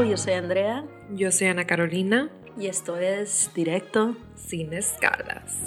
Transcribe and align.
Hello, 0.00 0.08
yo 0.12 0.16
soy 0.16 0.32
Andrea 0.32 0.84
Yo 1.10 1.30
soy 1.30 1.48
Ana 1.48 1.66
Carolina, 1.66 2.30
y 2.58 2.68
esto 2.68 2.96
es 2.96 3.50
Directo. 3.54 4.16
sin 4.34 4.72
escalas. 4.72 5.58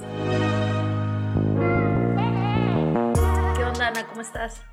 ¿Qué 3.55 3.63
onda, 3.63 3.89
Ana? 3.89 4.07
¿Cómo 4.07 4.21
estás? 4.21 4.63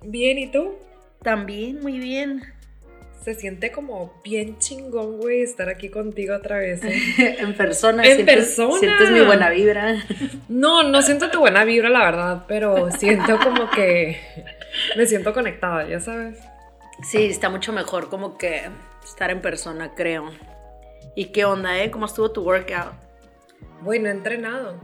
Bien, 0.00 0.38
¿y 0.38 0.50
tú? 0.50 0.74
También, 1.22 1.80
muy 1.82 1.98
bien. 1.98 2.44
Se 3.22 3.34
siente 3.34 3.70
como 3.70 4.18
bien 4.24 4.58
chingón, 4.58 5.18
güey, 5.18 5.42
estar 5.42 5.68
aquí 5.68 5.90
contigo 5.90 6.34
otra 6.34 6.56
vez. 6.56 6.82
¿eh? 6.82 7.36
en 7.40 7.54
persona. 7.54 8.02
En 8.06 8.16
sientes- 8.24 8.36
persona. 8.36 8.78
Sientes 8.78 9.10
mi 9.10 9.20
buena 9.20 9.50
vibra. 9.50 9.96
No, 10.48 10.82
no 10.82 11.02
siento 11.02 11.30
tu 11.30 11.40
buena 11.40 11.64
vibra, 11.64 11.90
la 11.90 12.04
verdad, 12.06 12.44
pero 12.48 12.90
siento 12.92 13.38
como 13.38 13.68
que 13.68 14.18
me 14.96 15.04
siento 15.04 15.34
conectada, 15.34 15.86
ya 15.86 16.00
sabes. 16.00 16.38
Sí, 17.02 17.26
está 17.26 17.50
mucho 17.50 17.74
mejor 17.74 18.08
como 18.08 18.38
que 18.38 18.62
estar 19.04 19.30
en 19.30 19.40
persona, 19.42 19.94
creo. 19.94 20.30
¿Y 21.14 21.26
qué 21.26 21.44
onda, 21.44 21.78
eh? 21.82 21.90
¿Cómo 21.90 22.06
estuvo 22.06 22.30
tu 22.30 22.42
workout? 22.42 22.92
Güey, 23.82 23.98
no 24.00 24.08
he 24.08 24.12
entrenado. 24.12 24.74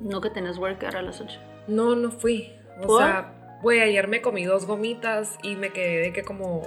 No 0.00 0.20
que 0.20 0.30
tenés 0.30 0.58
workout 0.58 0.94
a 0.94 1.02
las 1.02 1.20
8. 1.20 1.38
No, 1.68 1.94
no 1.96 2.10
fui. 2.10 2.52
O 2.80 2.86
¿Por? 2.86 3.02
sea, 3.02 3.32
güey, 3.62 3.80
ayer 3.80 4.08
me 4.08 4.20
comí 4.20 4.44
dos 4.44 4.66
gomitas 4.66 5.36
y 5.42 5.56
me 5.56 5.70
quedé 5.72 6.00
de 6.00 6.12
que 6.12 6.22
como 6.22 6.62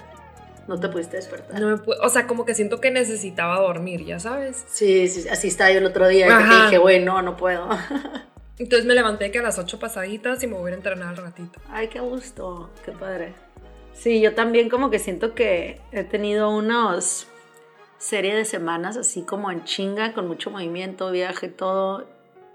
No 0.68 0.80
te 0.80 0.88
pudiste 0.90 1.18
despertar. 1.18 1.60
no 1.60 1.68
me 1.68 1.76
pu- 1.76 1.96
o 2.02 2.10
sea, 2.10 2.26
como 2.28 2.46
que 2.46 2.56
siento 2.56 2.80
que 2.80 2.92
necesitaba 2.92 3.60
dormir, 3.60 4.06
ya 4.06 4.20
sabes. 4.20 4.64
Sí, 4.68 5.08
sí, 5.10 5.28
así 5.30 5.50
estaba 5.50 5.72
yo 5.72 5.80
el 5.80 5.86
otro 5.86 6.08
día 6.08 6.28
que 6.28 6.34
te 6.34 6.40
Ajá. 6.44 6.64
dije, 6.66 6.78
güey, 6.78 7.04
no, 7.04 7.22
no 7.22 7.36
puedo. 7.38 7.68
Entonces 8.58 8.86
me 8.86 8.94
levanté 8.96 9.32
que 9.32 9.40
a 9.40 9.42
las 9.44 9.60
8 9.60 9.78
pasaditas 9.80 10.42
y 10.42 10.48
me 10.48 10.56
voy 10.58 10.72
a 10.72 10.76
entrenar 10.76 11.10
al 11.10 11.18
ratito. 11.18 11.60
Ay, 11.70 11.90
qué 11.90 12.00
gusto, 12.00 12.70
qué 12.86 12.94
padre. 12.94 13.34
Sí, 13.96 14.22
yo 14.22 14.36
también 14.36 14.70
como 14.70 14.92
que 14.92 15.00
siento 15.00 15.34
que 15.34 15.80
he 15.92 16.04
tenido 16.04 16.50
unos 16.50 17.28
serie 17.98 18.36
de 18.36 18.46
semanas 18.46 18.98
así 18.98 19.24
como 19.24 19.50
en 19.50 19.64
chinga, 19.64 20.14
con 20.14 20.28
mucho 20.28 20.52
movimiento, 20.52 21.10
viaje, 21.12 21.48
todo. 21.48 22.06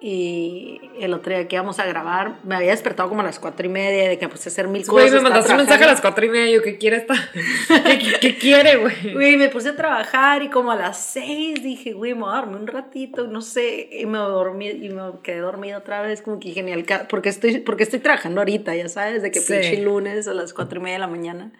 Y 0.02 0.80
el 0.98 1.12
otro 1.12 1.34
día 1.34 1.46
que 1.46 1.56
íbamos 1.56 1.78
a 1.78 1.84
grabar, 1.84 2.38
me 2.42 2.54
había 2.56 2.70
despertado 2.70 3.08
como 3.10 3.20
a 3.20 3.24
las 3.24 3.38
cuatro 3.38 3.66
y 3.66 3.68
media, 3.68 4.08
de 4.08 4.18
que 4.18 4.26
me 4.26 4.32
puse 4.32 4.48
a 4.48 4.52
hacer 4.52 4.66
mil 4.66 4.80
cosas. 4.86 4.92
Güey, 5.10 5.10
me 5.10 5.20
mandaste 5.20 5.50
un 5.52 5.58
mensaje 5.58 5.84
a 5.84 5.88
las 5.88 6.00
4 6.00 6.24
y 6.24 6.28
media. 6.30 6.54
Yo, 6.56 6.62
¿qué 6.62 6.78
quiere 6.78 6.96
esta? 6.96 7.14
¿Qué, 7.68 7.98
qué- 7.98 8.18
qué 8.20 8.38
quiere, 8.38 8.76
güey? 8.76 9.12
Güey, 9.12 9.36
me 9.36 9.50
puse 9.50 9.68
a 9.68 9.76
trabajar 9.76 10.42
y 10.42 10.48
como 10.48 10.72
a 10.72 10.76
las 10.76 10.96
seis 11.04 11.62
dije, 11.62 11.92
güey, 11.92 12.14
me 12.14 12.22
voy 12.22 12.32
a 12.32 12.36
dormir 12.36 12.56
un 12.56 12.66
ratito, 12.66 13.26
no 13.26 13.42
sé, 13.42 13.90
y 13.92 14.06
me 14.06 14.16
dormí 14.18 14.68
y 14.70 14.88
me 14.88 15.02
quedé 15.22 15.40
dormida 15.40 15.76
otra 15.76 16.00
vez, 16.00 16.22
como 16.22 16.40
que 16.40 16.52
genial, 16.52 16.86
porque 17.10 17.28
estoy, 17.28 17.58
porque 17.58 17.82
estoy 17.82 17.98
trabajando 18.00 18.40
ahorita, 18.40 18.74
ya 18.74 18.88
sabes, 18.88 19.22
de 19.22 19.30
que 19.30 19.40
Sí. 19.40 19.52
pinche 19.52 19.82
lunes 19.82 20.26
a 20.28 20.32
las 20.32 20.54
cuatro 20.54 20.80
y 20.80 20.82
media 20.82 20.94
de 20.94 21.00
la 21.00 21.08
mañana. 21.08 21.52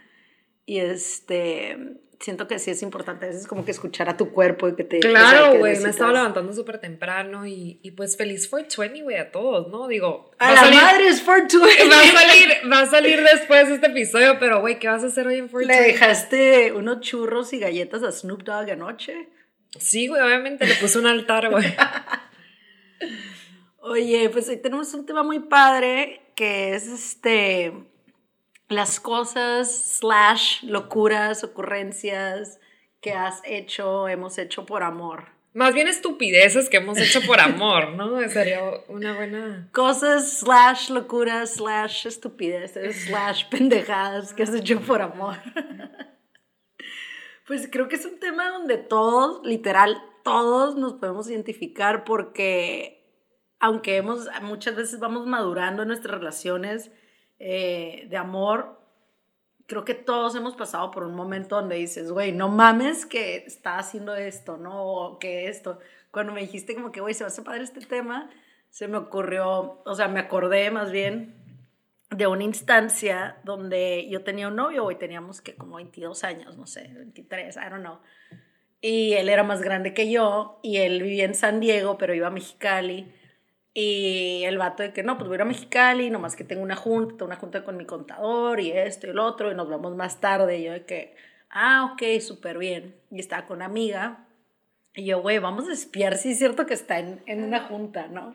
Y 0.65 0.79
este, 0.79 1.77
siento 2.21 2.47
que 2.47 2.59
sí 2.59 2.71
es 2.71 2.83
importante 2.83 3.25
a 3.25 3.29
veces 3.31 3.47
como 3.47 3.65
que 3.65 3.71
escuchar 3.71 4.11
a 4.11 4.17
tu 4.19 4.31
cuerpo 4.31 4.69
y 4.69 4.77
que 4.77 4.85
te... 4.85 5.01
Claro, 5.01 5.57
güey, 5.59 5.81
me 5.81 5.89
estaba 5.89 6.13
levantando 6.13 6.53
súper 6.53 6.79
temprano 6.79 7.47
y, 7.47 7.81
y 7.83 7.93
pues 7.93 8.19
feliz 8.19 8.49
fue 8.49 8.67
20, 8.77 9.03
güey, 9.03 9.17
a 9.17 9.33
todos, 9.33 9.69
¿no? 9.69 9.89
Digo, 9.89 10.31
A 10.39 10.53
la 10.53 10.61
salir- 10.61 10.81
madre 10.83 11.09
es 11.09 11.23
420. 11.23 11.85
Va 11.91 12.01
a 12.01 12.07
salir, 12.07 12.73
va 12.73 12.81
a 12.81 12.87
salir 12.87 13.23
después 13.23 13.69
este 13.71 13.87
episodio, 13.87 14.39
pero 14.39 14.61
güey, 14.61 14.79
¿qué 14.79 14.89
vas 14.89 15.03
a 15.03 15.07
hacer 15.07 15.27
hoy 15.27 15.39
en 15.39 15.49
4 15.49 15.67
Le 15.67 15.81
dejaste 15.81 16.73
unos 16.73 17.01
churros 17.01 17.55
y 17.55 17.59
galletas 17.59 18.03
a 18.03 18.13
Snoop 18.13 18.43
Dogg 18.43 18.71
anoche. 18.71 19.31
Sí, 19.79 20.09
güey, 20.09 20.21
obviamente 20.21 20.67
le 20.67 20.75
puse 20.75 20.99
un 20.99 21.07
altar, 21.07 21.49
güey. 21.49 21.65
Oye, 23.83 24.29
pues 24.29 24.49
hoy 24.49 24.59
tenemos 24.59 24.93
un 24.95 25.07
tema 25.07 25.23
muy 25.23 25.41
padre 25.41 26.21
que 26.37 26.75
es 26.75 26.87
este 26.87 27.73
las 28.71 29.01
cosas 29.01 29.99
slash 29.99 30.63
locuras, 30.63 31.45
ocurrencias 31.45 32.61
que 33.01 33.13
has 33.13 33.43
hecho, 33.45 34.09
hemos 34.09 34.39
hecho 34.39 34.65
por 34.65 34.83
amor. 34.83 35.27
Más 35.53 35.75
bien 35.75 35.89
estupideces 35.89 36.71
que 36.71 36.77
hemos 36.77 36.97
hecho 36.99 37.21
por 37.27 37.41
amor, 37.41 37.91
¿no? 37.97 38.17
Sería 38.29 38.63
una 38.89 39.15
buena... 39.15 39.69
Cosas 39.73 40.39
slash 40.39 40.91
locuras 40.91 41.55
slash 41.55 42.07
estupideces 42.07 43.07
slash 43.07 43.49
pendejadas 43.49 44.33
que 44.33 44.45
has 44.45 44.55
hecho 44.55 44.81
por 44.81 45.03
amor. 45.03 45.37
Pues 47.47 47.69
creo 47.69 47.89
que 47.89 47.97
es 47.97 48.07
un 48.07 48.21
tema 48.21 48.49
donde 48.51 48.77
todos, 48.77 49.45
literal, 49.45 50.01
todos 50.23 50.77
nos 50.77 50.93
podemos 50.93 51.29
identificar 51.29 52.05
porque 52.05 53.01
aunque 53.59 53.97
hemos, 53.97 54.29
muchas 54.43 54.77
veces 54.77 55.01
vamos 55.01 55.27
madurando 55.27 55.83
en 55.83 55.89
nuestras 55.89 56.17
relaciones 56.17 56.93
eh, 57.41 58.07
de 58.09 58.17
amor, 58.19 58.79
creo 59.67 59.85
que 59.85 59.95
todos 59.95 60.37
hemos 60.37 60.55
pasado 60.57 60.91
por 60.91 61.05
un 61.05 61.15
momento 61.15 61.57
donde 61.57 61.77
dices, 61.77 62.13
güey, 62.13 62.33
no 62.33 62.49
mames 62.49 63.07
que 63.07 63.37
está 63.37 63.79
haciendo 63.79 64.15
esto, 64.15 64.59
¿no? 64.59 64.85
O 64.85 65.19
que 65.19 65.49
esto. 65.49 65.79
Cuando 66.11 66.33
me 66.33 66.43
dijiste 66.43 66.75
como 66.75 66.93
que, 66.93 67.01
güey, 67.01 67.15
se 67.15 67.25
va 67.25 67.31
a 67.31 67.45
padre 67.45 67.65
este 67.65 67.81
tema, 67.81 68.29
se 68.69 68.89
me 68.89 68.99
ocurrió, 68.99 69.81
o 69.85 69.95
sea, 69.95 70.09
me 70.09 70.21
acordé 70.21 70.71
más 70.71 70.93
bien 70.93 71.35
de 72.11 72.27
una 72.27 72.45
instancia 72.45 73.39
donde 73.45 74.07
yo 74.11 74.23
tenía 74.23 74.49
un 74.49 74.57
novio, 74.57 74.83
güey, 74.83 74.99
teníamos 74.99 75.41
que 75.41 75.55
como 75.55 75.77
22 75.77 76.25
años, 76.25 76.59
no 76.59 76.67
sé, 76.67 76.91
23, 76.93 77.57
I 77.57 77.71
don't 77.71 77.81
know. 77.81 78.01
Y 78.83 79.15
él 79.15 79.29
era 79.29 79.45
más 79.45 79.63
grande 79.63 79.95
que 79.95 80.11
yo 80.11 80.59
y 80.63 80.79
él 80.79 81.03
vivía 81.03 81.25
en 81.25 81.35
San 81.35 81.61
Diego, 81.61 81.97
pero 81.97 82.15
iba 82.15 82.27
a 82.27 82.31
Mexicali. 82.31 83.15
Y 83.73 84.43
el 84.45 84.59
vato 84.59 84.83
de 84.83 84.93
que 84.93 85.03
no, 85.03 85.17
pues 85.17 85.29
voy 85.29 85.35
a 85.35 85.39
ir 85.39 85.43
a 85.43 85.45
Mexicali, 85.45 86.11
nomás 86.11 86.35
que 86.35 86.45
tengo 86.45 86.63
una 86.63 86.77
junta, 86.77 87.17
tengo 87.17 87.27
una 87.27 87.37
junta 87.37 87.65
con 87.65 87.77
mi 87.77 87.85
contador 87.85 88.61
y 88.61 88.73
esto 88.73 89.07
y 89.07 89.11
el 89.11 89.19
otro, 89.19 89.51
y 89.51 89.55
nos 89.55 89.69
vamos 89.69 89.95
más 89.95 90.21
tarde. 90.21 90.59
Y 90.59 90.65
yo 90.65 90.73
de 90.73 90.85
que, 90.85 91.15
ah, 91.51 91.93
ok, 91.93 92.21
súper 92.21 92.59
bien. 92.59 92.97
Y 93.11 93.21
estaba 93.21 93.47
con 93.47 93.59
una 93.59 93.67
amiga. 93.67 94.27
Y 94.95 95.05
yo, 95.05 95.23
güey, 95.23 95.39
vamos 95.39 95.69
a 95.69 95.73
espiar 95.73 96.17
si 96.17 96.33
es 96.33 96.39
cierto 96.39 96.67
que 96.67 96.75
está 96.75 96.99
en, 96.99 97.23
en 97.27 97.45
una 97.45 97.61
junta, 97.61 98.09
¿no? 98.09 98.35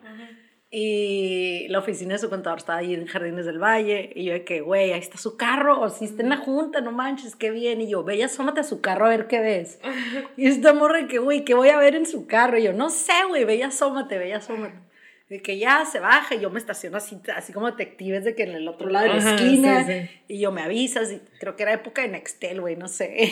Y 0.71 1.67
la 1.69 1.79
oficina 1.79 2.13
de 2.13 2.19
su 2.19 2.29
contador 2.29 2.59
estaba 2.59 2.79
ahí 2.79 2.93
en 2.93 3.05
Jardines 3.05 3.45
del 3.45 3.59
Valle. 3.59 4.11
Y 4.15 4.25
yo 4.25 4.33
de 4.33 4.43
que, 4.43 4.61
güey, 4.61 4.93
ahí 4.93 4.99
está 4.99 5.17
su 5.17 5.37
carro. 5.37 5.79
O 5.81 5.89
si 5.89 6.05
está 6.05 6.23
en 6.23 6.29
la 6.29 6.37
junta, 6.37 6.81
no 6.81 6.91
manches, 6.91 7.35
qué 7.35 7.51
bien. 7.51 7.81
Y 7.81 7.89
yo, 7.89 8.03
ve, 8.03 8.17
ya 8.17 8.25
asómate 8.25 8.61
a 8.61 8.63
su 8.63 8.81
carro 8.81 9.05
a 9.05 9.09
ver 9.09 9.27
qué 9.27 9.39
ves. 9.39 9.79
Y 10.37 10.47
esta 10.47 10.73
morra 10.73 10.99
de 10.99 11.07
que, 11.07 11.19
güey, 11.19 11.45
¿qué 11.45 11.53
voy 11.53 11.69
a 11.69 11.77
ver 11.77 11.95
en 11.95 12.05
su 12.05 12.25
carro? 12.27 12.57
Y 12.57 12.63
yo, 12.63 12.73
no 12.73 12.89
sé, 12.89 13.13
güey, 13.27 13.45
ve, 13.45 13.57
ya 13.57 13.67
asómate, 13.67 14.17
ve, 14.17 14.29
ya 14.29 14.37
asómate. 14.37 14.84
De 15.27 15.41
que 15.41 15.57
ya 15.57 15.85
se 15.85 15.99
baja 15.99 16.35
y 16.35 16.39
yo 16.39 16.51
me 16.51 16.59
estaciono 16.59 16.97
así, 16.97 17.19
así 17.35 17.51
como 17.51 17.65
detectives 17.65 18.23
de 18.23 18.35
que 18.35 18.43
en 18.43 18.51
el 18.51 18.67
otro 18.67 18.89
lado 18.89 19.07
de 19.07 19.13
la 19.13 19.17
Ajá, 19.17 19.35
esquina. 19.35 19.83
sí, 19.83 19.91
sí. 19.91 20.09
Y 20.27 20.39
yo 20.39 20.51
me 20.51 20.61
avisas. 20.61 21.11
Y 21.11 21.19
creo 21.39 21.55
que 21.55 21.63
era 21.63 21.73
época 21.73 22.03
de 22.03 22.09
Nextel, 22.09 22.61
güey, 22.61 22.75
no 22.75 22.87
sé. 22.87 23.31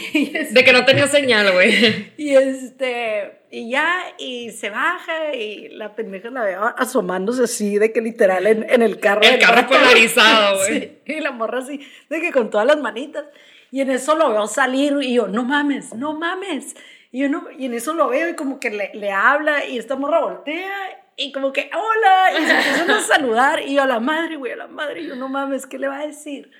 De 0.50 0.64
que 0.64 0.74
no 0.74 0.86
tenía 0.86 1.06
señal, 1.06 1.52
güey. 1.54 2.12
y 2.18 2.36
este, 2.36 3.42
y 3.52 3.70
ya, 3.70 3.96
y 4.18 4.50
se 4.50 4.72
baja 4.72 5.36
y 5.36 5.70
la 5.70 5.96
pendeja 5.96 6.32
la 6.32 6.42
veo 6.42 6.64
asomándose 6.78 7.44
así, 7.44 7.78
de 7.78 7.94
que 7.94 8.02
literal 8.02 8.48
en, 8.48 8.68
en 8.68 8.82
el 8.82 9.00
carro. 9.00 9.22
El 9.22 9.38
carro 9.38 9.62
vato. 9.62 9.74
polarizado, 9.74 10.58
güey. 10.66 10.80
Sí, 10.80 10.98
y 11.06 11.20
la 11.20 11.30
morra 11.32 11.60
así, 11.60 11.80
de 12.10 12.22
que 12.22 12.32
con 12.32 12.50
todas 12.50 12.66
las 12.66 12.78
manitas. 12.78 13.26
Y 13.70 13.82
en 13.82 13.92
eso 13.92 14.16
lo 14.16 14.32
veo 14.32 14.48
salir 14.48 14.98
y 15.04 15.14
yo, 15.14 15.28
no 15.28 15.44
mames, 15.44 15.94
no 15.94 16.14
mames. 16.14 16.76
Y, 17.12 17.20
yo 17.22 17.30
no, 17.30 17.46
y 17.56 17.68
en 17.68 17.76
eso 17.76 17.94
lo 17.94 18.08
veo 18.10 18.30
y 18.30 18.36
como 18.36 18.60
que 18.60 18.72
le, 18.72 18.90
le 18.96 19.12
habla 19.12 19.66
y 19.68 19.78
esta 19.78 19.96
morra 19.96 20.22
voltea 20.22 20.72
y 21.18 21.32
como 21.32 21.54
que, 21.54 21.70
hola, 21.74 22.40
y 22.40 22.46
se 22.46 22.52
empiezan 22.52 22.92
a 22.92 23.00
saludar 23.02 23.62
y 23.62 23.76
yo 23.76 23.84
a 23.84 23.88
la 23.88 24.00
madre, 24.00 24.36
güey, 24.38 24.54
a 24.54 24.58
la 24.58 24.68
madre, 24.68 25.02
y 25.02 25.08
yo 25.08 25.16
no 25.16 25.30
mames, 25.30 25.66
¿qué 25.66 25.78
le 25.78 25.88
va 25.88 26.00
a 26.00 26.08
decir? 26.08 26.52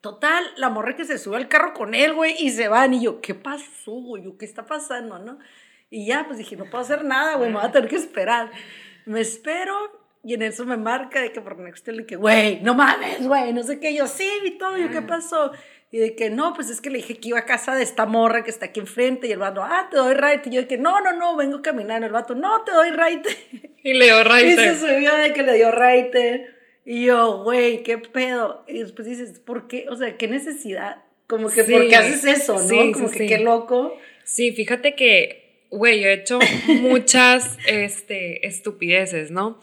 Total, 0.00 0.44
la 0.56 0.68
morra 0.68 0.96
que 0.96 1.04
se 1.04 1.18
sube 1.18 1.36
al 1.36 1.48
carro 1.48 1.74
con 1.74 1.94
él, 1.94 2.14
güey, 2.14 2.34
y 2.38 2.50
se 2.50 2.66
van. 2.66 2.92
Y 2.94 3.02
yo, 3.02 3.20
¿qué 3.20 3.34
pasó, 3.34 3.92
güey? 3.92 4.24
¿Qué 4.36 4.44
está 4.44 4.66
pasando, 4.66 5.18
no? 5.20 5.38
Y 5.90 6.06
ya, 6.06 6.24
pues 6.26 6.38
dije, 6.38 6.56
no 6.56 6.64
puedo 6.64 6.82
hacer 6.82 7.04
nada, 7.04 7.36
güey, 7.36 7.50
me 7.50 7.58
voy 7.58 7.68
a 7.68 7.70
tener 7.70 7.88
que 7.88 7.96
esperar. 7.96 8.50
Me 9.04 9.20
espero 9.20 10.02
y 10.24 10.34
en 10.34 10.42
eso 10.42 10.64
me 10.64 10.76
marca 10.76 11.20
de 11.20 11.32
que 11.32 11.40
por 11.40 11.58
Nextel, 11.58 12.00
y 12.00 12.06
que, 12.06 12.16
güey, 12.16 12.60
no 12.62 12.74
mames, 12.74 13.26
güey, 13.26 13.52
no 13.52 13.62
sé 13.62 13.80
qué. 13.80 13.94
Yo, 13.94 14.06
sí, 14.06 14.28
vi 14.42 14.58
todo, 14.58 14.76
yo, 14.76 14.90
¿qué 14.90 15.02
pasó? 15.02 15.52
Y 15.92 15.98
de 15.98 16.16
que, 16.16 16.30
no, 16.30 16.54
pues 16.54 16.70
es 16.70 16.80
que 16.80 16.88
le 16.88 16.96
dije 16.96 17.18
que 17.18 17.28
iba 17.28 17.38
a 17.38 17.44
casa 17.44 17.74
de 17.76 17.82
esta 17.82 18.06
morra 18.06 18.42
que 18.42 18.50
está 18.50 18.66
aquí 18.66 18.80
enfrente. 18.80 19.26
Y 19.26 19.32
el 19.32 19.38
vato, 19.38 19.62
ah, 19.62 19.88
te 19.90 19.98
doy 19.98 20.14
right. 20.14 20.44
Y 20.46 20.50
yo 20.50 20.62
de 20.62 20.66
que, 20.66 20.78
no, 20.78 21.02
no, 21.02 21.12
no, 21.12 21.36
vengo 21.36 21.60
caminando. 21.60 22.06
El 22.06 22.12
vato, 22.12 22.34
no, 22.34 22.62
te 22.62 22.72
doy 22.72 22.90
right. 22.90 23.26
Y 23.84 23.92
Leo 23.94 24.22
Y 24.38 24.52
se 24.54 24.78
subió 24.78 25.14
de 25.16 25.34
que 25.34 25.42
le 25.42 25.54
dio 25.54 25.70
raite. 25.70 26.48
Y 26.86 27.04
yo, 27.04 27.42
güey, 27.42 27.82
qué 27.82 27.98
pedo. 27.98 28.64
Y 28.66 28.78
después 28.78 29.06
dices, 29.06 29.38
¿por 29.38 29.68
qué? 29.68 29.86
O 29.90 29.96
sea, 29.96 30.16
¿qué 30.16 30.28
necesidad? 30.28 31.02
Como 31.26 31.50
que, 31.50 31.62
Sí. 31.64 31.72
¿por 31.72 31.86
qué 31.88 31.96
haces 31.96 32.24
eso, 32.24 32.54
no? 32.54 32.60
Sí, 32.60 32.92
Como 32.92 33.08
sí, 33.08 33.18
que 33.18 33.26
qué 33.26 33.38
loco. 33.40 33.94
Sí, 34.24 34.52
fíjate 34.52 34.94
que, 34.94 35.66
güey, 35.70 36.00
yo 36.00 36.08
he 36.08 36.14
hecho 36.14 36.38
muchas 36.80 37.58
este, 37.66 38.46
estupideces, 38.46 39.30
¿no? 39.30 39.60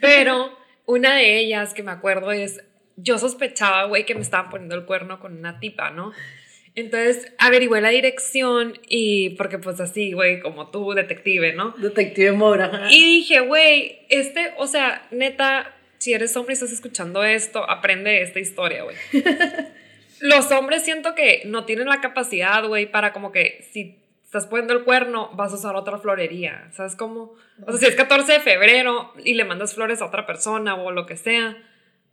Pero 0.00 0.56
una 0.86 1.14
de 1.14 1.38
ellas 1.38 1.74
que 1.74 1.82
me 1.82 1.90
acuerdo 1.90 2.32
es, 2.32 2.62
yo 3.00 3.18
sospechaba, 3.18 3.84
güey, 3.84 4.04
que 4.04 4.14
me 4.14 4.20
estaban 4.20 4.50
poniendo 4.50 4.74
el 4.74 4.84
cuerno 4.84 5.20
con 5.20 5.36
una 5.38 5.60
tipa, 5.60 5.90
¿no? 5.90 6.12
Entonces 6.74 7.32
averigüé 7.38 7.80
la 7.80 7.88
dirección 7.88 8.78
y, 8.88 9.30
porque 9.30 9.58
pues 9.58 9.80
así, 9.80 10.12
güey, 10.12 10.40
como 10.40 10.70
tú, 10.70 10.92
detective, 10.92 11.52
¿no? 11.52 11.70
Detective 11.78 12.32
Mora. 12.32 12.88
Y 12.90 13.02
dije, 13.02 13.40
güey, 13.40 14.00
este, 14.08 14.52
o 14.58 14.66
sea, 14.66 15.06
neta, 15.10 15.74
si 15.98 16.12
eres 16.12 16.36
hombre 16.36 16.52
y 16.52 16.54
estás 16.54 16.72
escuchando 16.72 17.24
esto, 17.24 17.68
aprende 17.68 18.22
esta 18.22 18.40
historia, 18.40 18.84
güey. 18.84 18.96
los 20.20 20.50
hombres 20.52 20.84
siento 20.84 21.14
que 21.14 21.42
no 21.46 21.64
tienen 21.64 21.88
la 21.88 22.00
capacidad, 22.00 22.64
güey, 22.66 22.90
para 22.90 23.12
como 23.12 23.32
que 23.32 23.66
si 23.72 23.98
estás 24.24 24.46
poniendo 24.46 24.74
el 24.74 24.84
cuerno, 24.84 25.30
vas 25.34 25.52
a 25.52 25.56
usar 25.56 25.74
otra 25.74 25.98
florería. 25.98 26.68
¿Sabes 26.72 26.96
cómo? 26.96 27.34
O 27.66 27.72
sea, 27.72 27.80
si 27.80 27.86
es 27.86 27.94
14 27.94 28.34
de 28.34 28.40
febrero 28.40 29.12
y 29.24 29.34
le 29.34 29.44
mandas 29.44 29.74
flores 29.74 30.02
a 30.02 30.06
otra 30.06 30.26
persona 30.26 30.74
o 30.74 30.90
lo 30.90 31.06
que 31.06 31.16
sea, 31.16 31.56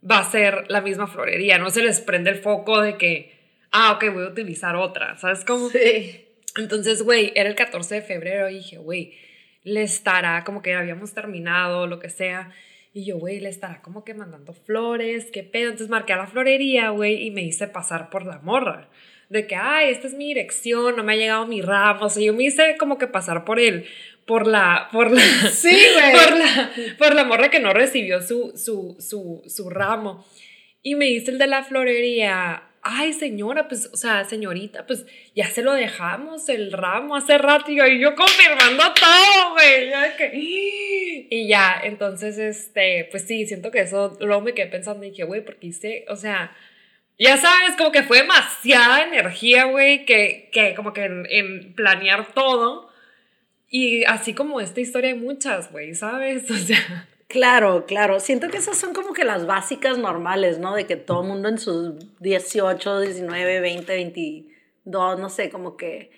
va 0.08 0.18
a 0.18 0.30
ser 0.30 0.64
la 0.68 0.80
misma 0.80 1.06
florería. 1.06 1.58
No 1.58 1.70
se 1.70 1.82
les 1.82 2.00
prende 2.00 2.30
el 2.30 2.36
foco 2.36 2.80
de 2.80 2.96
que, 2.96 3.32
ah, 3.72 3.92
ok, 3.92 4.12
voy 4.12 4.24
a 4.24 4.28
utilizar 4.28 4.76
otra. 4.76 5.16
¿Sabes 5.16 5.44
cómo? 5.44 5.68
Sí. 5.70 6.26
Entonces, 6.56 7.02
güey, 7.02 7.32
era 7.34 7.48
el 7.48 7.54
14 7.54 7.96
de 7.96 8.02
febrero 8.02 8.48
y 8.48 8.56
dije, 8.56 8.78
güey, 8.78 9.14
le 9.62 9.82
estará 9.82 10.44
como 10.44 10.62
que 10.62 10.74
habíamos 10.74 11.12
terminado, 11.12 11.86
lo 11.86 11.98
que 11.98 12.08
sea. 12.08 12.52
Y 12.92 13.04
yo, 13.04 13.18
güey, 13.18 13.40
le 13.40 13.50
estará 13.50 13.82
como 13.82 14.04
que 14.04 14.14
mandando 14.14 14.54
flores, 14.54 15.30
qué 15.32 15.42
pedo. 15.42 15.64
Entonces 15.64 15.90
marqué 15.90 16.14
a 16.14 16.16
la 16.16 16.26
florería, 16.26 16.90
güey, 16.90 17.26
y 17.26 17.30
me 17.30 17.42
hice 17.42 17.66
pasar 17.66 18.08
por 18.08 18.24
la 18.24 18.38
morra. 18.38 18.88
De 19.28 19.46
que, 19.46 19.56
ay, 19.56 19.90
esta 19.90 20.06
es 20.06 20.14
mi 20.14 20.28
dirección, 20.28 20.96
no 20.96 21.02
me 21.02 21.12
ha 21.12 21.16
llegado 21.16 21.46
mi 21.46 21.60
ramo. 21.60 22.06
O 22.06 22.08
sea, 22.08 22.24
yo 22.24 22.32
me 22.32 22.44
hice 22.44 22.76
como 22.78 22.96
que 22.96 23.06
pasar 23.06 23.44
por 23.44 23.58
él, 23.58 23.86
por 24.26 24.46
la, 24.46 24.88
por 24.92 25.10
la, 25.10 25.22
Sí, 25.50 25.70
güey. 25.94 26.12
por 26.24 26.36
la, 26.36 26.70
por 26.98 27.14
la 27.14 27.24
morra 27.24 27.50
que 27.50 27.60
no 27.60 27.72
recibió 27.72 28.20
su, 28.22 28.52
su, 28.56 28.96
su, 29.00 29.42
su 29.46 29.70
ramo. 29.70 30.26
Y 30.82 30.94
me 30.94 31.06
dice 31.06 31.30
el 31.30 31.38
de 31.38 31.46
la 31.46 31.64
florería, 31.64 32.62
ay 32.82 33.12
señora, 33.12 33.66
pues, 33.66 33.90
o 33.92 33.96
sea, 33.96 34.24
señorita, 34.24 34.86
pues 34.86 35.04
ya 35.34 35.48
se 35.50 35.62
lo 35.62 35.72
dejamos 35.72 36.48
el 36.48 36.70
ramo 36.72 37.16
hace 37.16 37.38
rato 37.38 37.72
y 37.72 37.76
yo, 37.76 37.86
y 37.86 37.98
yo 37.98 38.14
confirmando 38.14 38.84
todo, 38.94 39.52
güey. 39.54 39.90
ya 39.90 40.02
de 40.02 40.16
que- 40.16 40.30
Y 41.28 41.48
ya, 41.48 41.80
entonces, 41.82 42.38
este, 42.38 43.08
pues 43.10 43.26
sí, 43.26 43.46
siento 43.46 43.70
que 43.72 43.80
eso, 43.80 44.16
luego 44.20 44.42
me 44.42 44.54
quedé 44.54 44.66
pensando 44.68 45.04
y 45.04 45.10
dije, 45.10 45.24
güey, 45.24 45.44
porque 45.44 45.66
hice, 45.68 46.04
o 46.08 46.14
sea, 46.16 46.56
ya 47.18 47.36
sabes, 47.36 47.76
como 47.76 47.90
que 47.90 48.02
fue 48.04 48.18
demasiada 48.18 49.02
energía, 49.04 49.64
güey, 49.64 50.04
que, 50.04 50.50
que 50.52 50.74
como 50.74 50.92
que 50.92 51.04
en, 51.04 51.26
en 51.30 51.74
planear 51.74 52.32
todo. 52.34 52.85
Y 53.68 54.04
así 54.04 54.34
como 54.34 54.60
esta 54.60 54.80
historia 54.80 55.10
hay 55.10 55.18
muchas, 55.18 55.70
güey, 55.72 55.94
¿sabes? 55.94 56.44
O 56.50 56.54
sea, 56.56 57.08
Claro, 57.28 57.86
claro. 57.86 58.20
Siento 58.20 58.48
que 58.48 58.58
esas 58.58 58.78
son 58.78 58.94
como 58.94 59.12
que 59.12 59.24
las 59.24 59.46
básicas 59.46 59.98
normales, 59.98 60.58
¿no? 60.60 60.76
De 60.76 60.86
que 60.86 60.94
todo 60.94 61.22
el 61.22 61.28
mundo 61.28 61.48
en 61.48 61.58
sus 61.58 61.94
18, 62.20 63.00
19, 63.00 63.60
20, 63.60 63.92
22, 63.92 65.18
no 65.18 65.28
sé, 65.28 65.50
como 65.50 65.76
que 65.76 66.12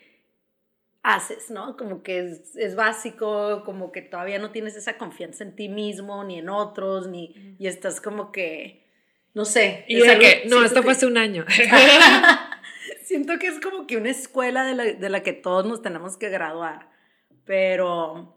haces, 1.02 1.50
¿no? 1.50 1.78
Como 1.78 2.02
que 2.02 2.18
es, 2.20 2.54
es 2.56 2.74
básico, 2.76 3.62
como 3.64 3.90
que 3.90 4.02
todavía 4.02 4.38
no 4.38 4.50
tienes 4.50 4.76
esa 4.76 4.98
confianza 4.98 5.44
en 5.44 5.56
ti 5.56 5.70
mismo, 5.70 6.22
ni 6.24 6.40
en 6.40 6.50
otros, 6.50 7.06
ni, 7.08 7.56
y 7.58 7.66
estás 7.68 8.02
como 8.02 8.30
que, 8.30 8.84
no 9.32 9.46
sé. 9.46 9.86
y 9.88 10.02
es 10.02 10.06
de 10.06 10.18
que, 10.18 10.42
no, 10.50 10.62
esto 10.62 10.80
que- 10.80 10.82
fue 10.82 10.92
hace 10.92 11.06
un 11.06 11.16
año. 11.16 11.46
Siento 13.04 13.38
que 13.38 13.46
es 13.46 13.60
como 13.60 13.86
que 13.86 13.96
una 13.96 14.10
escuela 14.10 14.64
de 14.64 14.74
la, 14.74 14.84
de 14.84 15.08
la 15.08 15.22
que 15.22 15.32
todos 15.32 15.64
nos 15.64 15.80
tenemos 15.80 16.18
que 16.18 16.28
graduar, 16.28 16.88
pero 17.48 18.36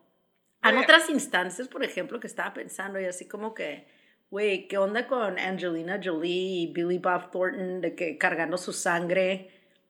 en 0.64 0.72
Güey. 0.72 0.84
otras 0.84 1.10
instancias, 1.10 1.68
por 1.68 1.84
ejemplo, 1.84 2.20
que 2.22 2.28
estaba 2.28 2.54
pensando 2.54 2.98
y 3.00 3.04
así 3.06 3.28
como 3.28 3.54
que, 3.54 3.86
güey, 4.30 4.70
¿qué 4.70 4.78
onda 4.78 5.06
con 5.06 5.38
Angelina 5.38 6.00
Jolie 6.02 6.64
y 6.64 6.68
Billy 6.74 6.98
Bob 6.98 7.30
Thornton 7.30 7.82
de 7.82 7.94
que 7.94 8.18
cargando 8.18 8.58
su 8.58 8.72
sangre 8.72 9.50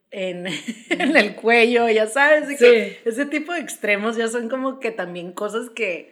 en, 0.09 0.47
en 0.89 1.15
el 1.15 1.35
cuello, 1.35 1.88
ya 1.88 2.07
sabes? 2.07 2.47
De 2.47 2.57
que 2.57 2.89
Sí. 3.03 3.09
ese 3.09 3.25
tipo 3.27 3.53
de 3.53 3.59
extremos 3.59 4.18
ya 4.18 4.27
son 4.27 4.50
como 4.50 4.79
que 4.79 4.89
también 4.89 5.33
cosas 5.33 5.69
que, 5.69 6.12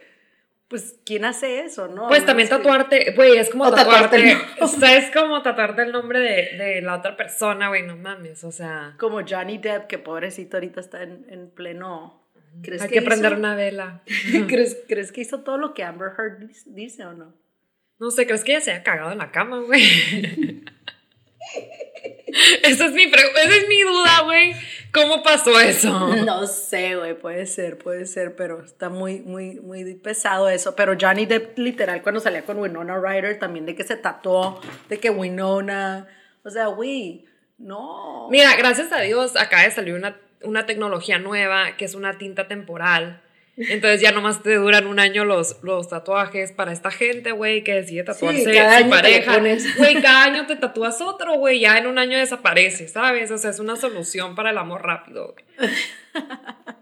pues, 0.68 1.00
¿quién 1.04 1.24
hace 1.24 1.64
eso, 1.64 1.88
no? 1.88 2.06
Pues 2.06 2.24
también 2.24 2.48
tatuarte, 2.48 3.12
güey, 3.16 3.38
es 3.38 3.50
como 3.50 3.64
O 3.64 3.74
tatuarte 3.74 4.18
tatuarte, 4.22 4.60
o 4.62 4.68
sea, 4.68 4.96
es 4.98 5.10
como 5.10 5.42
tatuarte 5.42 5.82
el 5.82 5.90
nombre 5.90 6.20
de, 6.20 6.56
de 6.64 6.80
la 6.80 6.94
otra 6.98 7.16
persona, 7.16 7.66
güey, 7.70 7.82
no 7.82 7.96
mames, 7.96 8.44
o 8.44 8.52
sea, 8.52 8.94
Como 9.00 9.20
Johnny 9.28 9.58
Depp, 9.58 9.88
que 9.88 9.98
pobrecito 9.98 10.58
ahorita 10.58 10.78
está 10.80 11.02
en, 11.02 11.26
en 11.28 11.50
pleno... 11.50 12.19
¿Crees 12.62 12.82
hay 12.82 12.88
que, 12.88 13.02
prender 13.02 13.32
hizo- 13.32 13.38
una 13.38 13.54
vela. 13.54 14.02
¿Crees, 14.48 14.78
¿Crees 14.88 15.12
que 15.12 15.20
hizo 15.22 15.40
todo 15.40 15.58
lo 15.58 15.74
que 15.74 15.82
Amber 15.84 16.10
Heard 16.18 16.50
dice 16.66 17.04
o 17.04 17.12
no? 17.12 17.34
No 17.98 18.10
sé, 18.10 18.26
¿crees 18.26 18.44
que 18.44 18.52
ella 18.52 18.60
se 18.60 18.70
haya 18.72 18.82
cagado 18.82 19.12
en 19.12 19.18
la 19.18 19.30
cama, 19.30 19.60
güey? 19.60 19.82
esa, 22.62 22.86
es 22.86 22.92
mi 22.92 23.04
esa 23.04 23.56
es 23.56 23.68
mi 23.68 23.82
duda, 23.82 24.22
güey. 24.24 24.54
¿Cómo 24.92 25.22
pasó 25.22 25.58
eso? 25.60 26.08
No 26.24 26.46
sé, 26.46 26.96
güey, 26.96 27.18
puede 27.18 27.46
ser, 27.46 27.78
puede 27.78 28.06
ser, 28.06 28.36
pero 28.36 28.64
está 28.64 28.88
muy, 28.88 29.20
muy, 29.20 29.60
muy 29.60 29.94
pesado 29.94 30.48
eso. 30.48 30.74
Pero 30.76 30.96
Johnny 31.00 31.26
Depp, 31.26 31.58
literal, 31.58 32.02
cuando 32.02 32.20
salía 32.20 32.44
con 32.44 32.58
Winona 32.58 32.98
Ryder, 32.98 33.38
también 33.38 33.66
de 33.66 33.74
que 33.74 33.84
se 33.84 33.96
tatuó, 33.96 34.60
de 34.88 34.98
que 34.98 35.10
Winona, 35.10 36.06
o 36.44 36.50
sea, 36.50 36.66
güey, 36.66 37.26
no. 37.58 38.28
Mira, 38.30 38.56
gracias 38.56 38.90
a 38.92 39.00
Dios 39.00 39.36
acaba 39.36 39.62
de 39.62 39.70
salir 39.70 39.94
una, 39.94 40.16
una 40.42 40.66
tecnología 40.66 41.18
nueva 41.18 41.76
que 41.76 41.84
es 41.84 41.94
una 41.94 42.18
tinta 42.18 42.48
temporal. 42.48 43.22
Entonces 43.56 44.00
ya 44.00 44.12
nomás 44.12 44.42
te 44.42 44.54
duran 44.54 44.86
un 44.86 44.98
año 44.98 45.24
los, 45.24 45.62
los 45.62 45.88
tatuajes 45.88 46.52
para 46.52 46.72
esta 46.72 46.90
gente, 46.90 47.32
güey, 47.32 47.62
que 47.62 47.74
decide 47.74 48.04
tatuarse 48.04 48.44
Sí, 48.44 48.52
cada 48.52 48.82
su 48.82 48.88
pareja. 48.88 49.38
Güey, 49.76 50.00
cada 50.00 50.24
año 50.24 50.46
te 50.46 50.56
tatúas 50.56 51.00
otro, 51.02 51.34
güey, 51.34 51.60
ya 51.60 51.76
en 51.76 51.86
un 51.86 51.98
año 51.98 52.16
desaparece, 52.16 52.88
¿sabes? 52.88 53.30
O 53.30 53.36
sea, 53.36 53.50
es 53.50 53.58
una 53.58 53.76
solución 53.76 54.34
para 54.34 54.50
el 54.50 54.58
amor 54.58 54.82
rápido. 54.82 55.34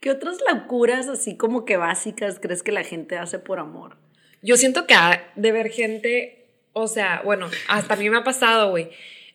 ¿Qué 0.00 0.10
otras 0.10 0.38
locuras 0.50 1.08
así 1.08 1.36
como 1.36 1.64
que 1.64 1.76
básicas 1.76 2.38
crees 2.40 2.62
que 2.62 2.72
la 2.72 2.84
gente 2.84 3.18
hace 3.18 3.38
por 3.38 3.58
amor? 3.58 3.96
Yo 4.42 4.56
siento 4.56 4.86
que 4.86 4.94
de 5.34 5.52
ver 5.52 5.70
gente, 5.70 6.46
o 6.72 6.86
sea, 6.86 7.20
bueno, 7.24 7.50
hasta 7.68 7.94
a 7.94 7.96
mí 7.96 8.08
me 8.08 8.18
ha 8.18 8.24
pasado, 8.24 8.70
güey. 8.70 8.90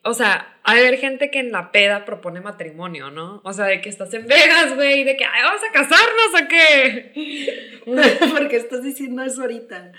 O 0.07 0.13
sea, 0.13 0.55
ha 0.61 0.75
de 0.75 0.83
ver 0.83 0.99
gente 0.99 1.31
que 1.31 1.39
en 1.39 1.51
la 1.51 1.71
peda 1.71 2.05
propone 2.05 2.39
matrimonio, 2.39 3.09
¿no? 3.09 3.41
O 3.43 3.53
sea, 3.53 3.65
de 3.65 3.81
que 3.81 3.89
estás 3.89 4.13
en 4.13 4.27
Vegas, 4.27 4.75
güey, 4.75 5.03
de 5.03 5.17
que, 5.17 5.25
ay, 5.25 5.41
vamos 5.41 5.61
a 5.67 5.71
casarnos 5.73 6.43
o 6.43 6.47
qué. 6.47 7.81
¿Por 8.31 8.47
qué 8.47 8.57
estás 8.57 8.83
diciendo 8.83 9.23
eso 9.23 9.41
ahorita? 9.41 9.93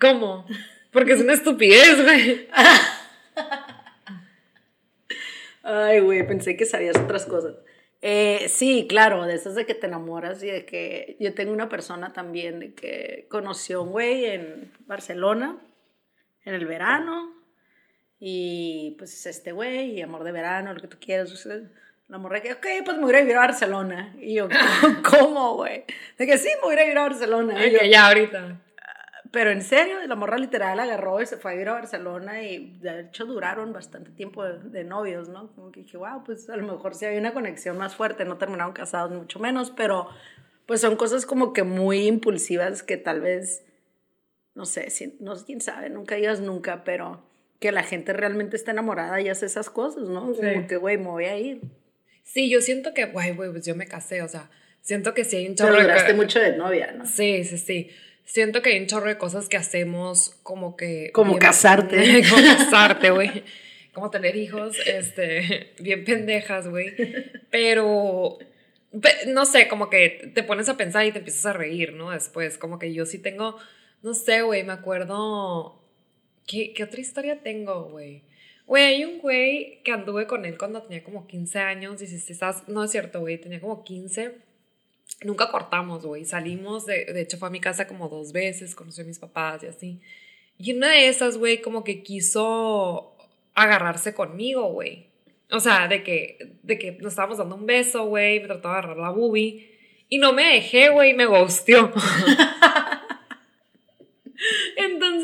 ¿Cómo? 0.00 0.46
Porque 0.90 1.12
es 1.12 1.20
una 1.20 1.34
estupidez, 1.34 2.02
güey. 2.02 2.48
Ay, 5.62 6.00
güey, 6.00 6.26
pensé 6.26 6.56
que 6.56 6.64
sabías 6.64 6.96
otras 6.96 7.26
cosas. 7.26 7.56
Eh, 8.00 8.46
sí, 8.48 8.86
claro, 8.88 9.26
de 9.26 9.34
esas 9.34 9.56
de 9.56 9.66
que 9.66 9.74
te 9.74 9.88
enamoras 9.88 10.42
y 10.42 10.46
de 10.46 10.64
que 10.64 11.18
yo 11.20 11.34
tengo 11.34 11.52
una 11.52 11.68
persona 11.68 12.14
también 12.14 12.60
de 12.60 12.72
que 12.72 13.26
conoció 13.28 13.82
un 13.82 13.90
güey 13.90 14.24
en 14.24 14.72
Barcelona 14.86 15.58
en 16.46 16.54
el 16.54 16.64
verano 16.64 17.39
y 18.20 18.94
pues 18.98 19.24
este 19.24 19.52
güey 19.52 19.92
y 19.92 20.02
amor 20.02 20.24
de 20.24 20.32
verano, 20.32 20.74
lo 20.74 20.80
que 20.80 20.88
tú 20.88 20.98
quieras. 21.00 21.48
La 22.06 22.18
morra 22.18 22.42
que, 22.42 22.52
ok, 22.52 22.66
pues 22.84 22.98
me 22.98 23.04
voy 23.04 23.14
a 23.14 23.16
ir 23.16 23.16
a 23.16 23.20
vivir 23.20 23.36
a 23.36 23.40
Barcelona. 23.40 24.14
Y 24.20 24.34
yo, 24.34 24.48
¿cómo, 25.10 25.56
güey? 25.56 25.84
De 26.18 26.26
que 26.26 26.36
sí, 26.36 26.48
me 26.56 26.62
voy 26.62 26.72
a 26.72 26.74
ir 26.74 26.80
a 26.80 26.84
vivir 26.84 26.98
a 26.98 27.02
Barcelona. 27.02 27.66
Y 27.66 27.72
yo, 27.72 27.78
ya 27.90 28.08
ahorita. 28.08 28.60
pero 29.30 29.50
en 29.50 29.62
serio, 29.62 29.96
la 30.06 30.16
morra 30.16 30.36
literal 30.36 30.78
agarró 30.78 31.22
y 31.22 31.26
se 31.26 31.38
fue 31.38 31.52
a 31.52 31.54
ir 31.54 31.68
a 31.68 31.72
Barcelona 31.72 32.42
y 32.42 32.78
de 32.80 33.00
hecho 33.00 33.24
duraron 33.24 33.72
bastante 33.72 34.10
tiempo 34.10 34.44
de, 34.44 34.58
de 34.58 34.84
novios, 34.84 35.30
¿no? 35.30 35.54
Como 35.54 35.72
que 35.72 35.80
dije, 35.80 35.96
wow, 35.96 36.22
pues 36.22 36.50
a 36.50 36.56
lo 36.56 36.66
mejor 36.66 36.94
sí 36.94 37.06
había 37.06 37.20
una 37.20 37.32
conexión 37.32 37.78
más 37.78 37.94
fuerte, 37.96 38.26
no 38.26 38.36
terminaron 38.36 38.74
casados 38.74 39.10
ni 39.12 39.16
mucho 39.16 39.38
menos, 39.38 39.70
pero 39.70 40.08
pues 40.66 40.82
son 40.82 40.96
cosas 40.96 41.24
como 41.24 41.52
que 41.52 41.62
muy 41.62 42.06
impulsivas 42.06 42.82
que 42.82 42.96
tal 42.96 43.20
vez, 43.20 43.64
no 44.54 44.66
sé, 44.66 44.90
si, 44.90 45.16
no 45.20 45.36
sé 45.36 45.46
quién 45.46 45.60
sabe, 45.60 45.88
nunca 45.88 46.16
digas 46.16 46.40
nunca, 46.40 46.84
pero 46.84 47.29
que 47.60 47.70
la 47.72 47.82
gente 47.84 48.12
realmente 48.12 48.56
está 48.56 48.72
enamorada 48.72 49.20
y 49.20 49.28
hace 49.28 49.46
esas 49.46 49.70
cosas, 49.70 50.08
¿no? 50.08 50.34
Sí. 50.34 50.40
Como 50.40 50.66
que, 50.66 50.76
güey, 50.76 50.98
me 50.98 51.06
voy 51.08 51.26
a 51.26 51.36
ir. 51.38 51.60
Sí, 52.24 52.50
yo 52.50 52.60
siento 52.60 52.92
que, 52.94 53.04
güey, 53.06 53.32
güey, 53.34 53.50
pues 53.50 53.64
yo 53.66 53.76
me 53.76 53.86
casé, 53.86 54.22
o 54.22 54.28
sea, 54.28 54.50
siento 54.80 55.14
que 55.14 55.24
sí 55.24 55.36
hay 55.36 55.46
un 55.48 55.54
chorro 55.54 55.76
de 55.76 55.82
duraste 55.82 56.10
co- 56.12 56.16
mucho 56.16 56.40
de 56.40 56.56
novia, 56.56 56.92
¿no? 56.92 57.06
Sí, 57.06 57.44
sí, 57.44 57.58
sí. 57.58 57.90
Siento 58.24 58.62
que 58.62 58.70
hay 58.70 58.80
un 58.80 58.86
chorro 58.86 59.06
de 59.08 59.18
cosas 59.18 59.48
que 59.48 59.56
hacemos 59.56 60.36
como 60.42 60.76
que... 60.76 61.10
Como 61.12 61.38
casarte. 61.38 62.22
como 62.30 62.42
casarte, 62.44 63.10
güey. 63.10 63.44
Como 63.92 64.10
tener 64.10 64.36
hijos, 64.36 64.76
este, 64.86 65.74
bien 65.80 66.04
pendejas, 66.04 66.68
güey. 66.68 66.94
Pero, 67.50 68.38
pe- 69.02 69.26
no 69.26 69.44
sé, 69.46 69.66
como 69.68 69.90
que 69.90 70.30
te 70.34 70.42
pones 70.44 70.68
a 70.68 70.76
pensar 70.76 71.04
y 71.06 71.12
te 71.12 71.18
empiezas 71.18 71.46
a 71.46 71.52
reír, 71.52 71.92
¿no? 71.94 72.10
Después, 72.12 72.56
como 72.56 72.78
que 72.78 72.94
yo 72.94 73.04
sí 73.04 73.18
tengo, 73.18 73.56
no 74.02 74.14
sé, 74.14 74.42
güey, 74.42 74.62
me 74.64 74.72
acuerdo... 74.72 75.76
¿Qué, 76.50 76.72
qué 76.72 76.82
otra 76.82 77.00
historia 77.00 77.40
tengo, 77.42 77.84
güey? 77.84 78.22
Güey, 78.66 78.84
hay 78.84 79.04
un 79.04 79.18
güey 79.20 79.82
que 79.84 79.92
anduve 79.92 80.26
con 80.26 80.44
él 80.44 80.58
cuando 80.58 80.82
tenía 80.82 81.04
como 81.04 81.26
15 81.26 81.58
años, 81.60 82.00
16, 82.00 82.68
no 82.68 82.82
es 82.82 82.90
cierto, 82.90 83.20
güey, 83.20 83.38
tenía 83.38 83.60
como 83.60 83.84
15 83.84 84.50
nunca 85.24 85.50
cortamos, 85.50 86.04
güey. 86.04 86.24
Salimos, 86.24 86.86
de, 86.86 87.04
de 87.06 87.20
hecho 87.20 87.38
fue 87.38 87.48
a 87.48 87.50
mi 87.50 87.60
casa 87.60 87.86
como 87.86 88.08
dos 88.08 88.32
veces, 88.32 88.74
conocí 88.74 89.02
a 89.02 89.04
mis 89.04 89.18
papás 89.18 89.62
y 89.62 89.66
así. 89.66 90.00
Y 90.58 90.72
una 90.72 90.90
de 90.90 91.08
esas, 91.08 91.38
güey, 91.38 91.60
como 91.60 91.84
que 91.84 92.02
quiso 92.02 93.16
agarrarse 93.54 94.14
conmigo, 94.14 94.66
güey. 94.72 95.06
O 95.50 95.60
sea, 95.60 95.88
de 95.88 96.02
que, 96.02 96.54
de 96.62 96.78
que 96.78 96.92
nos 96.92 97.12
estábamos 97.12 97.38
dando 97.38 97.56
un 97.56 97.66
beso, 97.66 98.04
güey, 98.06 98.40
me 98.40 98.46
trató 98.46 98.68
de 98.68 98.74
agarrar 98.74 98.96
la 98.96 99.10
boobie. 99.10 99.78
Y 100.08 100.18
no 100.18 100.32
me 100.32 100.44
dejé, 100.44 100.90
güey, 100.90 101.14
me 101.14 101.26
ghosteó. 101.26 101.92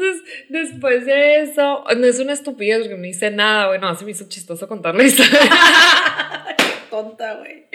Entonces, 0.01 0.23
después 0.49 1.07
de 1.07 1.41
eso, 1.43 1.85
no 1.97 2.07
es 2.07 2.19
una 2.19 2.33
estupidez 2.33 2.81
porque 2.81 2.97
no 2.99 3.07
hice 3.07 3.31
nada, 3.31 3.69
güey. 3.69 3.81
No, 3.81 3.95
se 3.97 4.05
me 4.05 4.11
hizo 4.13 4.29
chistoso 4.29 4.69
contarle 4.69 5.05
esto. 5.07 5.23
Qué 6.57 6.65
tonta, 6.91 7.35
güey. 7.35 7.67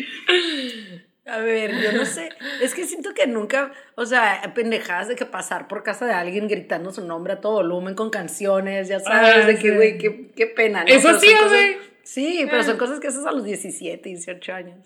A 1.26 1.38
ver, 1.38 1.72
yo 1.82 1.92
no 1.94 2.06
sé. 2.06 2.30
Es 2.62 2.74
que 2.74 2.86
siento 2.86 3.14
que 3.14 3.28
nunca, 3.28 3.72
o 3.96 4.06
sea, 4.06 4.52
pendejadas 4.56 5.08
de 5.08 5.16
que 5.16 5.26
pasar 5.26 5.68
por 5.68 5.84
casa 5.84 6.06
de 6.06 6.14
alguien 6.14 6.48
gritando 6.48 6.92
su 6.92 7.06
nombre 7.06 7.34
a 7.34 7.42
todo 7.42 7.54
volumen 7.54 7.96
con 7.96 8.10
canciones, 8.10 8.88
ya 8.88 9.00
sabes, 9.00 9.36
Ah, 9.44 9.48
de 9.48 9.56
que, 9.56 9.70
sí. 9.70 9.76
güey, 9.76 9.98
qué, 9.98 10.32
qué 10.36 10.48
pena. 10.48 10.84
¿no? 10.84 10.90
Eso 10.94 11.20
sí, 11.20 11.28
güey. 11.48 11.78
Sí, 12.04 12.46
pero 12.50 12.64
son 12.64 12.76
Ah. 12.76 12.80
cosas 12.80 13.00
que 13.00 13.08
haces 13.08 13.26
a 13.26 13.32
los 13.32 13.44
17, 13.46 14.10
18 14.10 14.54
años. 14.54 14.78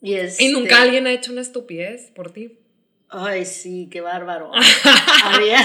Y, 0.00 0.12
Y 0.12 0.16
este- 0.16 0.48
nunca 0.52 0.80
alguien 0.80 1.06
ha 1.06 1.12
hecho 1.12 1.32
una 1.32 1.40
estupidez 1.42 2.10
por 2.14 2.30
ti. 2.32 2.56
Ay, 3.10 3.44
sí, 3.44 3.88
qué 3.90 4.00
bárbaro. 4.00 4.52
había, 5.24 5.58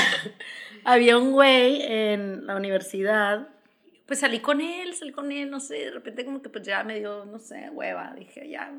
había 0.85 1.17
un 1.17 1.31
güey 1.31 1.81
en 1.81 2.45
la 2.45 2.55
universidad, 2.55 3.49
pues 4.05 4.19
salí 4.19 4.39
con 4.39 4.61
él, 4.61 4.93
salí 4.93 5.11
con 5.11 5.31
él, 5.31 5.49
no 5.49 5.59
sé, 5.59 5.75
de 5.75 5.91
repente 5.91 6.23
como 6.23 6.41
que 6.41 6.49
pues 6.49 6.63
ya 6.63 6.83
me 6.83 6.99
dio, 6.99 7.25
no 7.25 7.39
sé, 7.39 7.69
hueva, 7.71 8.13
dije, 8.15 8.47
ya, 8.47 8.71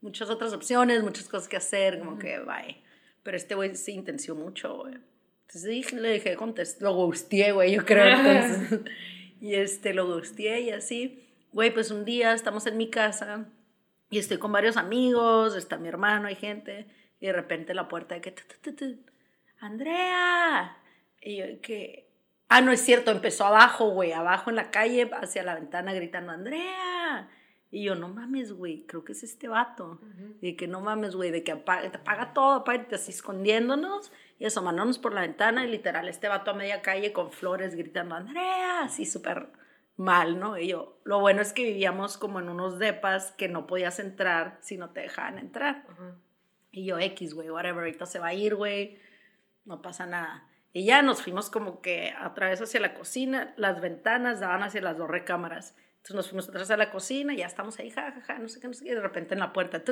muchas 0.00 0.30
otras 0.30 0.52
opciones, 0.54 1.02
muchas 1.02 1.28
cosas 1.28 1.46
que 1.46 1.58
hacer, 1.58 1.98
como 1.98 2.18
que, 2.18 2.38
bye. 2.40 2.82
Pero 3.22 3.36
este 3.36 3.54
güey 3.54 3.74
se 3.74 3.92
intenció 3.92 4.34
mucho, 4.34 4.78
güey. 4.78 4.94
Entonces 4.94 5.64
dije, 5.64 6.00
le 6.00 6.12
dije, 6.14 6.36
contest, 6.36 6.80
lo 6.80 6.94
gusteé, 6.94 7.52
güey, 7.52 7.74
yo 7.74 7.84
creo. 7.84 8.16
Entonces, 8.18 8.80
y 9.40 9.54
este, 9.54 9.92
lo 9.92 10.06
gusteé 10.06 10.62
y 10.62 10.70
así. 10.70 11.22
Güey, 11.52 11.72
pues 11.72 11.90
un 11.90 12.04
día 12.04 12.32
estamos 12.32 12.66
en 12.66 12.78
mi 12.78 12.88
casa 12.88 13.46
y 14.08 14.18
estoy 14.18 14.38
con 14.38 14.52
varios 14.52 14.76
amigos, 14.76 15.54
está 15.54 15.76
mi 15.76 15.88
hermano, 15.88 16.28
hay 16.28 16.36
gente, 16.36 16.86
y 17.20 17.26
de 17.26 17.32
repente 17.32 17.74
la 17.74 17.88
puerta 17.88 18.14
de 18.14 18.20
que, 18.22 18.32
tu, 18.32 18.42
tu, 18.62 18.74
tu, 18.74 18.96
Andrea, 19.58 20.76
y 21.20 21.36
yo 21.36 21.60
que, 21.60 22.08
ah, 22.48 22.60
no 22.60 22.72
es 22.72 22.80
cierto, 22.80 23.10
empezó 23.10 23.46
abajo, 23.46 23.90
güey, 23.90 24.12
abajo 24.12 24.50
en 24.50 24.56
la 24.56 24.70
calle, 24.70 25.10
hacia 25.20 25.42
la 25.42 25.54
ventana 25.54 25.92
gritando, 25.92 26.32
Andrea, 26.32 27.28
y 27.70 27.84
yo, 27.84 27.94
no 27.94 28.08
mames, 28.08 28.52
güey, 28.52 28.86
creo 28.86 29.04
que 29.04 29.12
es 29.12 29.22
este 29.22 29.48
vato, 29.48 30.00
y 30.40 30.54
que 30.54 30.68
no 30.68 30.80
mames, 30.80 31.16
güey, 31.16 31.30
de 31.30 31.42
que 31.42 31.52
apaga, 31.52 31.90
te 31.90 31.98
apaga 31.98 32.32
todo, 32.32 32.54
apaga, 32.54 32.86
y 32.90 32.94
así 32.94 33.10
escondiéndonos, 33.10 34.12
y 34.38 34.44
asomándonos 34.44 34.98
por 34.98 35.12
la 35.12 35.22
ventana, 35.22 35.64
y 35.64 35.70
literal, 35.70 36.08
este 36.08 36.28
vato 36.28 36.52
a 36.52 36.54
media 36.54 36.82
calle 36.82 37.12
con 37.12 37.32
flores 37.32 37.74
gritando, 37.74 38.14
Andrea, 38.14 38.82
así 38.82 39.04
súper 39.04 39.48
mal, 39.96 40.38
¿no? 40.38 40.58
Y 40.58 40.68
yo, 40.68 41.00
lo 41.04 41.20
bueno 41.20 41.42
es 41.42 41.52
que 41.52 41.64
vivíamos 41.64 42.18
como 42.18 42.38
en 42.38 42.48
unos 42.48 42.78
depas 42.78 43.32
que 43.32 43.48
no 43.48 43.66
podías 43.66 43.98
entrar 43.98 44.58
si 44.60 44.76
no 44.76 44.90
te 44.90 45.00
dejaban 45.00 45.38
entrar. 45.38 45.86
Y 46.70 46.84
yo, 46.84 46.98
X, 46.98 47.34
güey, 47.34 47.50
whatever, 47.50 47.78
ahorita 47.78 48.06
se 48.06 48.18
va 48.18 48.28
a 48.28 48.34
ir, 48.34 48.54
güey, 48.54 48.98
no 49.64 49.82
pasa 49.82 50.06
nada. 50.06 50.46
Y 50.76 50.84
ya 50.84 51.00
nos 51.00 51.22
fuimos 51.22 51.48
como 51.48 51.80
que 51.80 52.12
a 52.20 52.34
través 52.34 52.60
hacia 52.60 52.80
la 52.80 52.92
cocina, 52.92 53.54
las 53.56 53.80
ventanas 53.80 54.40
daban 54.40 54.62
hacia 54.62 54.82
las 54.82 54.98
dos 54.98 55.08
recámaras. 55.08 55.74
Entonces 55.96 56.16
nos 56.16 56.28
fuimos 56.28 56.50
atrás 56.50 56.70
a 56.70 56.76
la 56.76 56.90
cocina, 56.90 57.32
ya 57.32 57.46
estamos 57.46 57.78
ahí, 57.78 57.88
jajaja, 57.88 58.20
ja, 58.20 58.34
ja, 58.34 58.38
no 58.38 58.46
sé 58.46 58.60
qué, 58.60 58.68
no 58.68 58.74
sé 58.74 58.84
qué, 58.84 58.90
y 58.90 58.94
de 58.94 59.00
repente 59.00 59.32
en 59.32 59.40
la 59.40 59.54
puerta, 59.54 59.82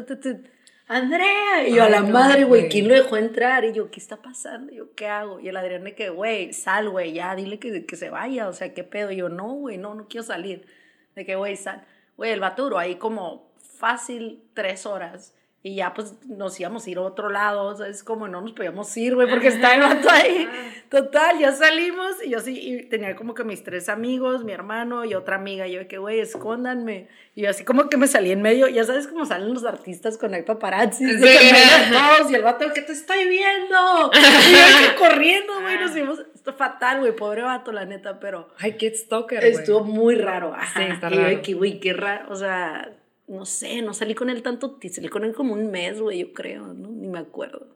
Andrea, 0.86 1.66
y 1.66 1.74
yo 1.74 1.84
a 1.84 1.88
la 1.88 2.00
no, 2.00 2.08
madre, 2.08 2.44
güey. 2.44 2.68
¿quién 2.68 2.88
lo 2.88 2.92
dejó 2.92 3.16
entrar? 3.16 3.64
Y 3.64 3.72
yo, 3.72 3.90
¿qué 3.90 3.98
está 3.98 4.20
pasando? 4.20 4.74
Y 4.74 4.76
yo, 4.76 4.94
¿qué 4.94 5.06
hago? 5.06 5.40
Y 5.40 5.48
el 5.48 5.56
Adrián 5.56 5.84
de 5.84 5.94
que, 5.94 6.10
güey, 6.10 6.52
sal, 6.52 6.90
güey, 6.90 7.14
ya, 7.14 7.34
dile 7.34 7.58
que, 7.58 7.86
que 7.86 7.96
se 7.96 8.10
vaya, 8.10 8.46
o 8.46 8.52
sea, 8.52 8.74
¿qué 8.74 8.84
pedo? 8.84 9.10
Y 9.10 9.16
yo, 9.16 9.30
no, 9.30 9.54
güey, 9.54 9.78
no, 9.78 9.94
no 9.94 10.06
quiero 10.06 10.24
salir. 10.24 10.66
De 11.14 11.24
que, 11.24 11.34
güey, 11.34 11.56
sal. 11.56 11.86
Güey, 12.18 12.32
el 12.32 12.40
baturo 12.40 12.78
ahí 12.78 12.96
como 12.96 13.54
fácil 13.78 14.44
tres 14.52 14.84
horas. 14.84 15.34
Y 15.66 15.76
ya 15.76 15.94
pues 15.94 16.12
nos 16.26 16.60
íbamos 16.60 16.86
a 16.86 16.90
ir 16.90 16.98
a 16.98 17.00
otro 17.00 17.30
lado, 17.30 17.64
o 17.64 17.74
sea, 17.74 17.86
es 17.88 18.04
como 18.04 18.28
no 18.28 18.42
nos 18.42 18.52
podíamos 18.52 18.94
ir, 18.98 19.14
güey, 19.14 19.30
porque 19.30 19.48
está 19.48 19.74
el 19.74 19.80
vato 19.80 20.10
ahí. 20.10 20.46
Total, 20.90 21.38
ya 21.38 21.52
salimos 21.52 22.22
y 22.22 22.28
yo 22.28 22.40
sí, 22.40 22.60
y 22.60 22.82
tenía 22.82 23.16
como 23.16 23.32
que 23.32 23.44
mis 23.44 23.64
tres 23.64 23.88
amigos, 23.88 24.44
mi 24.44 24.52
hermano 24.52 25.06
y 25.06 25.14
otra 25.14 25.36
amiga, 25.36 25.66
y 25.66 25.72
yo 25.72 25.78
de 25.78 25.86
que, 25.86 25.96
güey, 25.96 26.20
escóndanme. 26.20 27.08
Y 27.34 27.44
yo 27.44 27.48
así 27.50 27.64
como 27.64 27.88
que 27.88 27.96
me 27.96 28.06
salí 28.08 28.30
en 28.30 28.42
medio, 28.42 28.68
ya 28.68 28.84
sabes 28.84 29.06
cómo 29.06 29.24
salen 29.24 29.54
los 29.54 29.64
artistas 29.64 30.18
con 30.18 30.34
el 30.34 30.44
paparazzi, 30.44 31.06
de 31.06 31.18
Sí. 31.18 31.38
que 31.38 31.92
todos, 31.94 32.30
y 32.30 32.34
el 32.34 32.42
vato, 32.42 32.70
que 32.74 32.82
te 32.82 32.92
estoy 32.92 33.26
viendo. 33.26 34.10
Y 34.12 34.84
yo 34.84 34.96
corriendo, 34.98 35.62
güey, 35.62 35.78
nos 35.78 35.92
fuimos, 35.92 36.20
esto 36.34 36.52
fatal, 36.52 37.00
güey, 37.00 37.16
pobre 37.16 37.40
vato, 37.40 37.72
la 37.72 37.86
neta, 37.86 38.20
pero... 38.20 38.50
Ay, 38.58 38.72
qué 38.76 38.94
stalker, 38.94 39.40
güey. 39.40 39.52
Estuvo 39.52 39.80
muy 39.82 40.16
raro. 40.16 40.52
Ajá. 40.54 40.78
Sí, 40.78 40.92
está 40.92 41.08
y 41.08 41.14
yo 41.14 41.20
de 41.20 41.24
raro. 41.30 41.42
que, 41.42 41.54
güey, 41.54 41.80
qué 41.80 41.94
raro. 41.94 42.30
O 42.30 42.36
sea, 42.36 42.92
no 43.26 43.46
sé, 43.46 43.82
no 43.82 43.94
salí 43.94 44.14
con 44.14 44.30
él 44.30 44.42
tanto, 44.42 44.78
salí 44.90 45.08
con 45.08 45.24
él 45.24 45.34
como 45.34 45.54
un 45.54 45.70
mes, 45.70 46.00
güey, 46.00 46.20
yo 46.20 46.32
creo, 46.32 46.74
¿no? 46.74 46.90
Ni 46.90 47.08
me 47.08 47.18
acuerdo. 47.18 47.74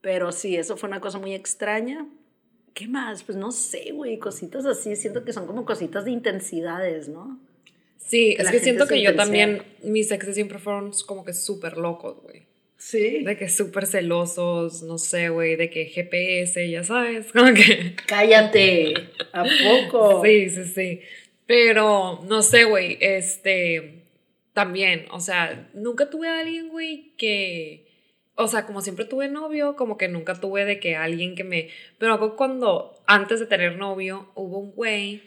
Pero 0.00 0.32
sí, 0.32 0.56
eso 0.56 0.76
fue 0.76 0.88
una 0.88 1.00
cosa 1.00 1.18
muy 1.18 1.34
extraña. 1.34 2.06
¿Qué 2.74 2.88
más? 2.88 3.22
Pues 3.22 3.36
no 3.36 3.52
sé, 3.52 3.92
güey, 3.92 4.18
cositas 4.18 4.64
así, 4.64 4.96
siento 4.96 5.24
que 5.24 5.32
son 5.32 5.46
como 5.46 5.64
cositas 5.64 6.04
de 6.04 6.12
intensidades, 6.12 7.08
¿no? 7.08 7.38
Sí, 7.98 8.34
que 8.36 8.42
es 8.42 8.50
que 8.50 8.60
siento 8.60 8.86
que 8.86 9.02
yo 9.02 9.14
también, 9.14 9.62
mis 9.82 10.10
exes 10.10 10.34
siempre 10.34 10.58
fueron 10.58 10.92
como 11.06 11.24
que 11.24 11.32
súper 11.32 11.76
locos, 11.76 12.22
güey. 12.22 12.46
Sí. 12.76 13.22
De 13.24 13.36
que 13.36 13.48
súper 13.50 13.86
celosos, 13.86 14.82
no 14.82 14.96
sé, 14.96 15.28
güey, 15.28 15.56
de 15.56 15.68
que 15.68 15.84
GPS, 15.84 16.68
ya 16.70 16.82
sabes, 16.82 17.26
como 17.32 17.52
que... 17.52 17.94
Cállate. 18.06 18.94
¿A 19.32 19.44
poco? 19.44 20.24
Sí, 20.24 20.48
sí, 20.48 20.64
sí. 20.64 21.00
Pero, 21.46 22.24
no 22.26 22.42
sé, 22.42 22.64
güey, 22.64 22.96
este, 23.00 23.99
también, 24.52 25.06
o 25.10 25.20
sea, 25.20 25.68
nunca 25.74 26.10
tuve 26.10 26.28
a 26.28 26.40
alguien, 26.40 26.68
güey, 26.68 27.12
que, 27.16 27.86
o 28.34 28.48
sea, 28.48 28.66
como 28.66 28.80
siempre 28.80 29.04
tuve 29.04 29.28
novio, 29.28 29.76
como 29.76 29.96
que 29.96 30.08
nunca 30.08 30.34
tuve 30.34 30.64
de 30.64 30.80
que 30.80 30.96
alguien 30.96 31.34
que 31.34 31.44
me, 31.44 31.68
pero 31.98 32.36
cuando, 32.36 33.00
antes 33.06 33.40
de 33.40 33.46
tener 33.46 33.76
novio, 33.76 34.30
hubo 34.34 34.58
un 34.58 34.72
güey 34.72 35.22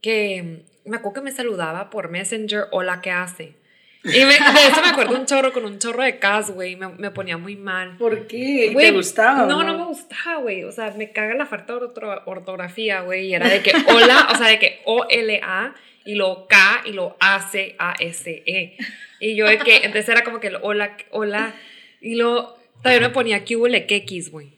que, 0.00 0.64
me 0.84 0.96
acuerdo 0.96 1.14
que 1.14 1.20
me 1.22 1.32
saludaba 1.32 1.90
por 1.90 2.08
Messenger, 2.08 2.64
hola, 2.70 3.00
¿qué 3.00 3.10
hace? 3.10 3.59
Y 4.02 4.08
me- 4.24 4.32
de 4.32 4.66
eso 4.70 4.80
me 4.82 4.88
acuerdo 4.88 5.14
un 5.14 5.26
chorro 5.26 5.52
con 5.52 5.64
un 5.66 5.78
chorro 5.78 6.02
de 6.02 6.18
cas, 6.18 6.50
güey, 6.50 6.74
me, 6.76 6.88
me 6.88 7.10
ponía 7.10 7.36
muy 7.36 7.56
mal. 7.56 7.96
¿Por 7.98 8.26
qué? 8.26 8.70
Güey, 8.72 8.86
¿Te 8.86 8.92
gustaba? 8.92 9.44
o 9.44 9.46
No, 9.46 9.62
no 9.62 9.76
me 9.76 9.84
gustaba, 9.84 10.40
güey. 10.40 10.64
O 10.64 10.72
sea, 10.72 10.90
me 10.96 11.12
caga 11.12 11.34
la 11.34 11.44
falta 11.46 11.74
de 11.74 11.80
orto- 11.80 12.22
ortografía, 12.26 13.02
güey. 13.02 13.26
Y 13.26 13.34
era 13.34 13.48
de 13.48 13.60
que 13.62 13.72
hola, 13.88 14.28
o 14.32 14.36
sea, 14.38 14.48
de 14.48 14.58
que 14.58 14.80
O-L-A 14.86 15.74
y 16.06 16.14
luego 16.14 16.46
K 16.48 16.82
y 16.86 16.92
luego 16.92 17.16
A-C-A-S-E. 17.20 18.76
Y 19.20 19.36
yo 19.36 19.46
de 19.46 19.58
que, 19.58 19.76
entonces 19.76 20.08
era 20.08 20.24
como 20.24 20.40
que 20.40 20.46
el 20.48 20.56
hola, 20.62 20.96
hola. 21.10 21.54
Y 22.00 22.14
luego 22.16 22.56
también 22.82 23.02
me 23.02 23.10
ponía 23.10 23.44
que 23.44 23.56
hubo 23.56 23.66
X, 23.66 24.30
güey. 24.30 24.52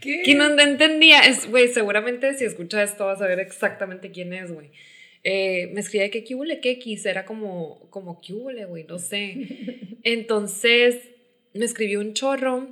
¿Qué? 0.00 0.22
Que 0.24 0.34
no 0.34 0.46
entendía. 0.46 1.20
Es, 1.20 1.48
güey, 1.50 1.68
seguramente 1.68 2.32
si 2.34 2.44
escuchas 2.44 2.90
esto 2.90 3.06
vas 3.06 3.20
a 3.20 3.26
ver 3.26 3.38
exactamente 3.40 4.10
quién 4.10 4.32
es, 4.32 4.50
güey. 4.52 4.70
Eh, 5.22 5.70
me 5.74 5.80
escribía 5.80 6.10
que 6.10 6.24
Cubole 6.24 6.60
X 6.62 7.04
era 7.04 7.24
como, 7.24 7.88
como 7.90 8.20
Cubole, 8.20 8.64
güey, 8.64 8.84
no 8.84 8.98
sé. 8.98 9.98
Entonces 10.02 11.10
me 11.52 11.64
escribió 11.64 12.00
un 12.00 12.14
chorro 12.14 12.68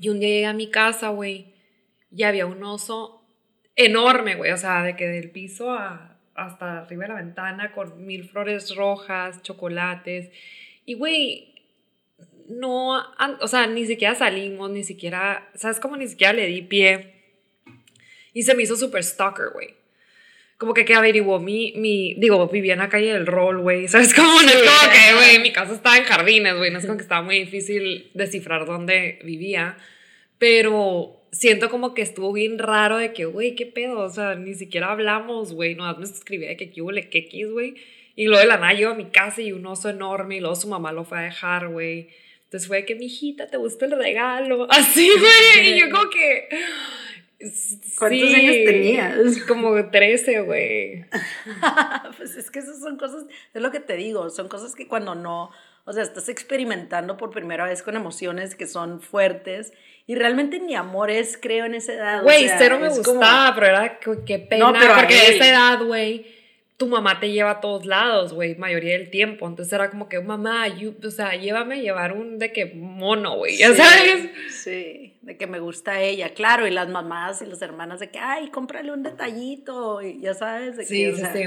y 0.00 0.08
un 0.08 0.18
día 0.20 0.28
llegué 0.28 0.46
a 0.46 0.52
mi 0.52 0.70
casa, 0.70 1.10
güey, 1.10 1.54
y 2.10 2.24
había 2.24 2.46
un 2.46 2.62
oso 2.64 3.22
enorme, 3.76 4.34
güey, 4.34 4.50
o 4.50 4.56
sea, 4.56 4.82
de 4.82 4.96
que 4.96 5.06
del 5.06 5.30
piso 5.30 5.70
a, 5.70 6.18
hasta 6.34 6.80
arriba 6.80 7.02
de 7.02 7.08
la 7.08 7.14
ventana 7.14 7.72
con 7.72 8.04
mil 8.04 8.24
flores 8.24 8.74
rojas, 8.74 9.42
chocolates. 9.42 10.30
Y, 10.84 10.94
güey, 10.94 11.54
no, 12.48 12.96
o 13.40 13.48
sea, 13.48 13.66
ni 13.66 13.86
siquiera 13.86 14.14
salimos, 14.14 14.70
ni 14.70 14.84
siquiera, 14.84 15.48
¿sabes 15.54 15.80
cómo 15.80 15.96
ni 15.96 16.08
siquiera 16.08 16.32
le 16.32 16.46
di 16.46 16.62
pie? 16.62 17.14
Y 18.32 18.42
se 18.42 18.54
me 18.54 18.62
hizo 18.62 18.76
súper 18.76 19.04
stalker, 19.04 19.50
güey. 19.52 19.81
Como 20.62 20.74
que, 20.74 20.84
que 20.84 20.94
averiguó 20.94 21.40
mi, 21.40 21.72
mi, 21.74 22.14
digo, 22.14 22.46
vivía 22.46 22.74
en 22.74 22.78
la 22.78 22.88
calle 22.88 23.12
del 23.12 23.26
rol, 23.26 23.58
güey, 23.62 23.88
¿sabes 23.88 24.14
cómo? 24.14 24.30
No 24.42 24.48
es 24.48 24.54
como 24.54 24.92
que, 24.92 25.14
güey, 25.16 25.42
mi 25.42 25.50
casa 25.50 25.74
estaba 25.74 25.98
en 25.98 26.04
jardines, 26.04 26.56
güey, 26.56 26.70
no 26.70 26.78
es 26.78 26.86
como 26.86 26.98
que 26.98 27.02
estaba 27.02 27.20
muy 27.20 27.40
difícil 27.40 28.12
descifrar 28.14 28.64
dónde 28.64 29.18
vivía, 29.24 29.76
pero 30.38 31.26
siento 31.32 31.68
como 31.68 31.94
que 31.94 32.02
estuvo 32.02 32.32
bien 32.32 32.60
raro 32.60 32.98
de 32.98 33.12
que, 33.12 33.24
güey, 33.24 33.56
qué 33.56 33.66
pedo, 33.66 33.98
o 33.98 34.08
sea, 34.08 34.36
ni 34.36 34.54
siquiera 34.54 34.92
hablamos, 34.92 35.52
güey, 35.52 35.74
no 35.74 35.92
me 35.98 36.04
escribía 36.04 36.50
de 36.50 36.56
que 36.56 36.70
qué 36.70 36.80
hubo, 36.80 36.92
que 37.10 37.18
X, 37.18 37.50
güey, 37.50 37.74
y 38.14 38.26
luego 38.26 38.42
de 38.42 38.46
la 38.46 38.58
nada 38.58 38.72
llegó 38.72 38.92
a 38.92 38.94
mi 38.94 39.06
casa 39.06 39.42
y 39.42 39.50
un 39.50 39.66
oso 39.66 39.90
enorme, 39.90 40.36
y 40.36 40.40
luego 40.40 40.54
su 40.54 40.68
mamá 40.68 40.92
lo 40.92 41.04
fue 41.04 41.18
a 41.18 41.22
dejar, 41.22 41.70
güey, 41.70 42.06
entonces 42.44 42.68
fue 42.68 42.76
de 42.76 42.84
que, 42.84 42.94
mijita, 42.94 43.48
¿te 43.48 43.56
gustó 43.56 43.86
el 43.86 43.98
regalo? 43.98 44.66
Así, 44.70 45.10
güey, 45.10 45.72
y 45.72 45.80
yo 45.80 45.90
como 45.90 46.08
que... 46.08 46.48
¿Cuántos 47.98 48.28
sí, 48.28 48.34
años 48.34 48.56
tenías? 48.66 49.16
Como 49.48 49.90
13, 49.90 50.40
güey. 50.42 51.04
pues 52.16 52.36
es 52.36 52.50
que 52.50 52.58
esas 52.60 52.80
son 52.80 52.96
cosas, 52.96 53.24
es 53.54 53.62
lo 53.62 53.70
que 53.70 53.80
te 53.80 53.96
digo, 53.96 54.30
son 54.30 54.48
cosas 54.48 54.74
que 54.74 54.86
cuando 54.88 55.14
no, 55.14 55.50
o 55.84 55.92
sea, 55.92 56.02
estás 56.02 56.28
experimentando 56.28 57.16
por 57.16 57.30
primera 57.30 57.64
vez 57.64 57.82
con 57.82 57.96
emociones 57.96 58.54
que 58.54 58.66
son 58.66 59.00
fuertes 59.00 59.72
y 60.06 60.14
realmente 60.14 60.58
ni 60.60 60.74
amor 60.74 61.10
es, 61.10 61.38
creo, 61.40 61.64
en 61.64 61.74
esa 61.74 61.92
edad. 61.94 62.20
o 62.20 62.24
Güey, 62.24 62.46
sea, 62.48 62.58
cero 62.58 62.78
me 62.80 62.88
es 62.88 62.98
como- 63.00 63.18
gustaba, 63.18 63.54
pero 63.54 63.66
era 63.68 63.98
qué 63.98 64.38
pena. 64.38 64.72
No, 64.72 64.78
pero 64.78 64.94
porque 64.94 65.14
a 65.14 65.28
esa 65.28 65.48
edad, 65.48 65.84
güey, 65.84 66.26
tu 66.82 66.88
mamá 66.88 67.20
te 67.20 67.30
lleva 67.30 67.52
a 67.52 67.60
todos 67.60 67.86
lados, 67.86 68.32
güey, 68.32 68.56
mayoría 68.56 68.98
del 68.98 69.08
tiempo. 69.08 69.46
Entonces 69.46 69.72
era 69.72 69.88
como 69.88 70.08
que, 70.08 70.18
mamá, 70.18 70.66
o 70.66 71.10
sea, 71.12 71.36
llévame 71.36 71.76
a 71.76 71.78
llevar 71.78 72.12
un 72.12 72.40
de 72.40 72.52
que 72.52 72.66
mono, 72.74 73.36
güey, 73.36 73.56
ya 73.56 73.72
sabes. 73.72 74.30
Sí, 74.50 75.16
de 75.22 75.36
que 75.36 75.46
me 75.46 75.60
gusta 75.60 76.00
ella, 76.00 76.30
claro, 76.30 76.66
y 76.66 76.72
las 76.72 76.88
mamás 76.88 77.40
y 77.40 77.46
las 77.46 77.62
hermanas 77.62 78.00
de 78.00 78.10
que, 78.10 78.18
ay, 78.18 78.50
cómprale 78.50 78.90
un 78.90 79.04
detallito, 79.04 80.02
y 80.02 80.20
ya 80.20 80.34
sabes. 80.34 80.76
De 80.76 80.84
sí, 80.84 81.04
que, 81.04 81.14
sí, 81.14 81.22
sí. 81.32 81.42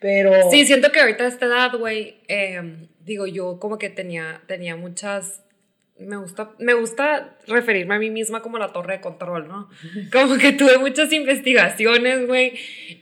Pero... 0.00 0.50
Sí, 0.50 0.66
siento 0.66 0.90
que 0.90 0.98
ahorita 0.98 1.22
a 1.22 1.28
esta 1.28 1.46
edad, 1.46 1.78
güey, 1.78 2.16
em, 2.26 2.88
digo, 3.04 3.28
yo 3.28 3.60
como 3.60 3.78
que 3.78 3.90
tenía, 3.90 4.42
tenía 4.48 4.74
muchas 4.74 5.44
me 6.00 6.16
gusta, 6.16 6.52
me 6.58 6.74
gusta 6.74 7.36
referirme 7.46 7.94
a 7.94 7.98
mí 7.98 8.10
misma 8.10 8.42
como 8.42 8.58
la 8.58 8.72
torre 8.72 8.94
de 8.94 9.00
control, 9.00 9.48
¿no? 9.48 9.68
Como 10.12 10.38
que 10.38 10.52
tuve 10.52 10.78
muchas 10.78 11.12
investigaciones, 11.12 12.26
güey, 12.26 12.54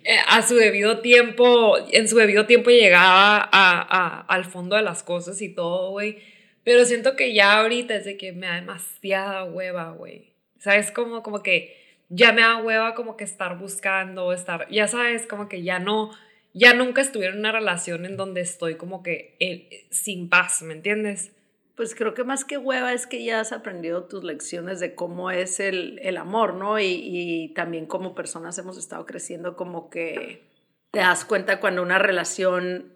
eh, 0.05 0.19
a 0.27 0.43
su 0.43 0.57
debido 0.57 0.99
tiempo, 1.01 1.77
en 1.93 2.09
su 2.09 2.17
debido 2.17 2.47
tiempo 2.47 2.71
llegaba 2.71 3.39
a, 3.39 3.49
a, 3.53 4.21
al 4.23 4.45
fondo 4.45 4.77
de 4.77 4.83
las 4.83 5.03
cosas 5.03 5.41
y 5.43 5.49
todo, 5.49 5.91
güey. 5.91 6.19
Pero 6.65 6.85
siento 6.85 7.17
que 7.17 7.33
ya 7.33 7.61
ahorita 7.61 7.95
es 7.95 8.05
de 8.05 8.17
que 8.17 8.33
me 8.33 8.47
da 8.47 8.57
demasiada 8.57 9.45
hueva, 9.45 9.93
güey. 9.93 10.33
¿Sabes? 10.59 10.91
Como, 10.91 11.23
como 11.23 11.43
que 11.43 11.79
ya 12.09 12.33
me 12.33 12.43
da 12.43 12.57
hueva 12.57 12.95
como 12.95 13.17
que 13.17 13.25
estar 13.25 13.59
buscando, 13.59 14.33
estar, 14.33 14.69
ya 14.71 14.89
sabes, 14.89 15.27
como 15.27 15.49
que 15.49 15.63
ya 15.63 15.79
no, 15.79 16.11
ya 16.53 16.75
nunca 16.75 17.01
estuve 17.01 17.27
en 17.27 17.39
una 17.39 17.53
relación 17.53 18.07
en 18.07 18.17
donde 18.17 18.41
estoy 18.41 18.75
como 18.77 19.03
que 19.03 19.37
eh, 19.41 19.87
sin 19.91 20.29
paz, 20.29 20.63
¿me 20.63 20.75
entiendes? 20.75 21.33
Pues 21.79 21.95
creo 21.95 22.13
que 22.13 22.25
más 22.25 22.45
que 22.45 22.59
hueva 22.59 22.93
es 22.93 23.07
que 23.07 23.23
ya 23.23 23.39
has 23.39 23.53
aprendido 23.53 24.03
tus 24.03 24.25
lecciones 24.25 24.81
de 24.81 24.97
cómo 24.97 25.31
es 25.31 25.61
el, 25.61 26.01
el 26.03 26.17
amor, 26.17 26.55
¿no? 26.55 26.81
Y, 26.81 26.87
y, 26.87 27.55
también 27.55 27.87
como 27.87 28.17
personas 28.17 28.59
hemos 28.59 28.77
estado 28.77 29.07
creciendo 29.07 29.55
como 29.55 29.89
que 29.89 30.43
te 30.91 30.99
das 30.99 31.25
cuenta 31.25 31.61
cuando 31.61 31.83
una 31.83 32.01
relación, 32.01 32.93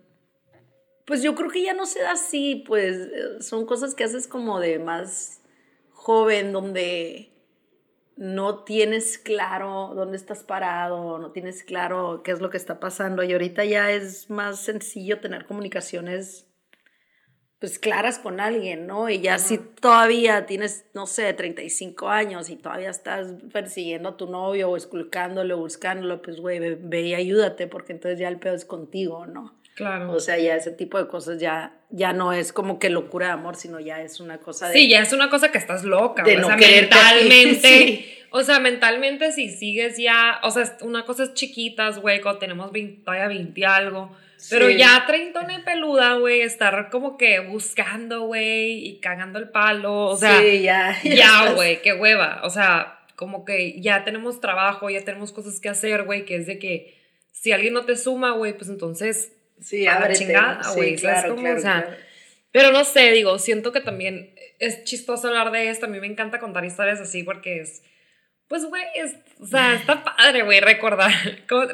pues 1.06 1.22
yo 1.22 1.36
creo 1.36 1.48
que 1.48 1.62
ya 1.62 1.74
no 1.74 1.86
se 1.86 2.02
da 2.02 2.10
así, 2.10 2.64
pues 2.66 2.96
eh, 2.96 3.40
son 3.40 3.66
cosas 3.66 3.94
que 3.94 4.02
haces 4.02 4.26
como 4.26 4.58
de 4.58 4.80
más 4.80 5.42
joven, 5.92 6.50
donde 6.50 7.30
no 8.16 8.64
tienes 8.64 9.16
claro 9.16 9.92
dónde 9.94 10.16
estás 10.16 10.42
parado, 10.42 11.20
no 11.20 11.30
tienes 11.30 11.62
claro 11.62 12.22
qué 12.24 12.32
es 12.32 12.40
lo 12.40 12.50
que 12.50 12.56
está 12.56 12.80
pasando 12.80 13.22
y 13.22 13.32
ahorita 13.32 13.64
ya 13.64 13.92
es 13.92 14.28
más 14.28 14.58
sencillo 14.58 15.20
tener 15.20 15.46
comunicaciones 15.46 16.51
pues 17.62 17.78
claras 17.78 18.18
con 18.18 18.40
alguien, 18.40 18.88
¿no? 18.88 19.08
Y 19.08 19.20
ya 19.20 19.38
si 19.38 19.56
todavía 19.56 20.46
tienes, 20.46 20.84
no 20.94 21.06
sé, 21.06 21.32
35 21.32 22.08
años 22.08 22.50
y 22.50 22.56
todavía 22.56 22.90
estás 22.90 23.28
persiguiendo 23.52 24.08
a 24.08 24.16
tu 24.16 24.26
novio 24.26 24.68
o 24.68 24.76
esculcándolo, 24.76 25.58
buscándolo, 25.58 26.22
pues 26.22 26.40
güey, 26.40 26.58
ve, 26.58 27.02
y 27.02 27.14
ayúdate 27.14 27.68
porque 27.68 27.92
entonces 27.92 28.18
ya 28.18 28.26
el 28.26 28.40
pedo 28.40 28.56
es 28.56 28.64
contigo, 28.64 29.26
¿no? 29.26 29.54
Claro. 29.76 30.10
O 30.10 30.18
sea, 30.18 30.40
ya 30.40 30.56
ese 30.56 30.72
tipo 30.72 30.98
de 30.98 31.06
cosas 31.06 31.38
ya, 31.38 31.72
ya 31.90 32.12
no 32.12 32.32
es 32.32 32.52
como 32.52 32.80
que 32.80 32.90
locura 32.90 33.26
de 33.26 33.32
amor, 33.34 33.54
sino 33.54 33.78
ya 33.78 34.02
es 34.02 34.18
una 34.18 34.38
cosa 34.38 34.66
de... 34.66 34.74
Sí, 34.74 34.88
ya 34.88 34.98
es 34.98 35.12
una 35.12 35.30
cosa 35.30 35.52
que 35.52 35.58
estás 35.58 35.84
loca, 35.84 36.24
de 36.24 36.38
o 36.38 36.44
sea, 36.44 36.56
mentalmente... 36.56 38.18
O 38.34 38.42
sea, 38.44 38.60
mentalmente 38.60 39.30
si 39.30 39.50
sigues 39.50 39.98
ya, 39.98 40.40
o 40.42 40.50
sea, 40.50 40.78
una 40.80 41.04
cosa 41.04 41.24
es 41.24 41.34
chiquitas, 41.34 42.00
güey, 42.00 42.22
cuando 42.22 42.38
tenemos 42.38 42.72
20, 42.72 43.04
todavía 43.04 43.28
20 43.28 43.66
algo, 43.66 44.16
pero 44.50 44.70
ya 44.70 45.04
treintona 45.06 45.54
y 45.54 45.62
peluda, 45.62 46.14
güey, 46.14 46.42
estar 46.42 46.90
como 46.90 47.16
que 47.16 47.40
buscando, 47.40 48.22
güey, 48.22 48.86
y 48.86 49.00
cagando 49.00 49.38
el 49.38 49.50
palo, 49.50 50.06
o 50.06 50.16
sea, 50.16 50.40
sí, 50.40 50.62
ya, 50.62 50.98
ya, 51.04 51.52
güey, 51.52 51.82
qué 51.82 51.92
hueva, 51.94 52.40
o 52.44 52.50
sea, 52.50 53.00
como 53.16 53.44
que 53.44 53.80
ya 53.80 54.04
tenemos 54.04 54.40
trabajo, 54.40 54.90
ya 54.90 55.04
tenemos 55.04 55.32
cosas 55.32 55.60
que 55.60 55.68
hacer, 55.68 56.04
güey, 56.04 56.24
que 56.24 56.36
es 56.36 56.46
de 56.46 56.58
que 56.58 56.98
si 57.30 57.52
alguien 57.52 57.74
no 57.74 57.84
te 57.84 57.96
suma, 57.96 58.32
güey, 58.32 58.56
pues 58.56 58.68
entonces, 58.68 59.32
sí, 59.60 59.86
a 59.86 60.00
la 60.00 60.12
chingada, 60.12 60.72
güey, 60.74 60.96
claro, 60.96 61.36
claro, 61.36 61.58
o 61.58 61.60
sea, 61.60 61.98
pero 62.50 62.70
no 62.70 62.84
sé, 62.84 63.10
digo, 63.12 63.38
siento 63.38 63.72
que 63.72 63.80
también 63.80 64.34
es 64.58 64.84
chistoso 64.84 65.28
hablar 65.28 65.50
de 65.50 65.68
esto, 65.68 65.86
a 65.86 65.88
mí 65.88 65.98
me 66.00 66.06
encanta 66.06 66.38
contar 66.38 66.64
historias 66.64 67.00
así 67.00 67.22
porque 67.22 67.60
es 67.60 67.82
pues, 68.48 68.66
güey, 68.66 68.82
o 69.40 69.46
sea, 69.46 69.74
está 69.74 70.04
padre, 70.04 70.42
güey, 70.42 70.60
recordar. 70.60 71.10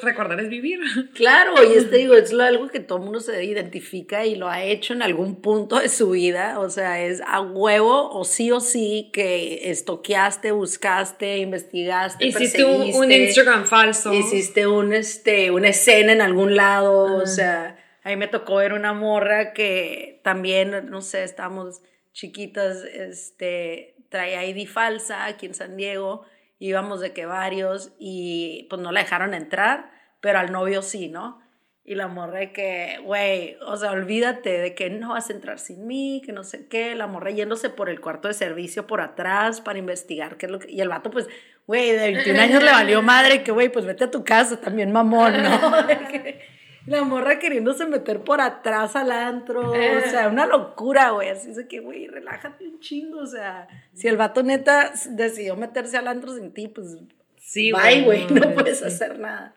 Recordar 0.00 0.38
es 0.38 0.48
vivir. 0.48 0.80
Claro, 1.12 1.54
y 1.64 1.76
es, 1.76 1.90
digo, 1.90 2.14
es 2.14 2.32
algo 2.32 2.68
que 2.68 2.78
todo 2.78 3.00
mundo 3.00 3.18
se 3.18 3.44
identifica 3.44 4.25
y 4.25 4.37
lo 4.37 4.48
ha 4.48 4.62
hecho 4.62 4.92
en 4.92 5.02
algún 5.02 5.42
punto 5.42 5.80
de 5.80 5.88
su 5.88 6.10
vida. 6.10 6.60
O 6.60 6.70
sea, 6.70 7.04
es 7.04 7.20
a 7.26 7.40
huevo 7.40 8.11
o 8.11 8.24
sí 8.24 8.52
o 8.52 8.61
sí 8.61 9.11
que 9.12 9.70
estoqueaste, 9.70 10.52
buscaste, 10.52 11.38
investigaste. 11.38 12.24
Hiciste 12.24 12.64
un, 12.64 13.11
Instagram 13.11 13.64
falso. 13.66 14.14
Hiciste 14.14 14.68
un, 14.68 14.92
este, 14.92 15.50
una 15.50 15.70
escena 15.70 16.12
en 16.12 16.20
algún 16.20 16.54
lado. 16.54 17.16
O 17.16 17.26
sea, 17.26 17.76
a 18.04 18.09
mí 18.09 18.16
me 18.16 18.28
tocó 18.28 18.57
ver 18.57 18.72
una 18.72 18.92
morra 18.92 19.52
que 19.52 20.20
también, 20.22 20.88
no 20.88 21.00
sé, 21.02 21.24
estábamos 21.24 21.83
chiquitas, 22.12 22.85
este, 22.85 23.96
traía 24.09 24.44
ID 24.44 24.68
falsa 24.68 25.26
aquí 25.26 25.46
en 25.46 25.54
San 25.54 25.76
Diego 25.76 26.24
íbamos 26.59 27.01
de 27.01 27.12
que 27.12 27.27
varios 27.27 27.92
y 27.99 28.66
pues 28.71 28.81
no 28.81 28.92
la 28.92 29.01
dejaron 29.01 29.35
entrar, 29.35 29.90
pero 30.21 30.38
al 30.38 30.53
novio 30.53 30.83
sí, 30.83 31.09
¿no? 31.09 31.40
Y 31.85 31.94
la 31.94 32.07
morra 32.07 32.40
de 32.40 32.53
que, 32.53 33.01
güey, 33.03 33.57
o 33.66 33.77
sea, 33.79 33.92
olvídate 33.92 34.59
de 34.59 34.75
que 34.75 34.90
no 34.90 35.11
vas 35.11 35.31
a 35.31 35.33
entrar 35.33 35.59
sin 35.59 35.87
mí, 35.87 36.21
que 36.25 36.33
no 36.33 36.44
sé 36.44 36.68
qué, 36.68 36.94
la 36.94 37.07
morra 37.07 37.31
yéndose 37.31 37.71
por 37.71 37.88
el 37.88 38.01
cuarto 38.01 38.29
de 38.29 38.35
servicio 38.35 38.87
por 38.87 39.01
atrás 39.01 39.62
para 39.62 39.79
investigar 39.79 40.37
qué 40.37 40.47
es 40.47 40.53
lo 40.53 40.59
que... 40.59 40.71
Y 40.71 40.83
el 40.83 40.90
vato, 40.90 41.11
pues, 41.11 41.29
güey, 41.66 41.92
de 41.92 42.12
21 42.12 42.40
años 42.40 42.62
le 42.62 42.73
valió 42.73 43.01
madre 43.01 43.42
que, 43.42 43.53
güey, 43.53 43.71
pues 43.71 43.87
vete 43.87 44.05
a 44.05 44.11
tu 44.11 44.23
casa, 44.23 44.61
también 44.61 44.92
mamón, 44.92 45.42
¿no? 45.42 45.73
La 46.88 47.05
morra 47.05 47.38
queriéndose 47.38 47.87
meter 47.87 48.22
por 48.24 48.40
atrás 48.40 48.96
al 48.96 49.12
antro. 49.12 49.70
O 49.70 49.74
eh. 49.74 50.03
sea, 50.11 50.29
una 50.29 50.46
locura, 50.46 51.11
güey. 51.11 51.29
Así 51.29 51.51
es 51.51 51.61
que, 51.68 51.81
güey, 51.81 52.07
relájate 52.07 52.66
un 52.66 52.81
chingo. 52.81 53.20
O 53.20 53.27
sea, 53.27 53.68
si 53.94 54.09
el 54.09 54.16
vato 54.16 54.42
neta 54.42 54.92
decidió 55.11 55.57
meterse 55.57 55.96
al 55.96 56.09
antro 56.09 56.35
sin 56.35 56.53
ti, 56.53 56.68
pues. 56.68 56.96
Sí, 57.37 57.72
bye, 57.72 58.03
güey. 58.03 58.27
No, 58.31 58.55
puedes 58.55 58.83
hacer 58.83 59.18
nada. 59.18 59.55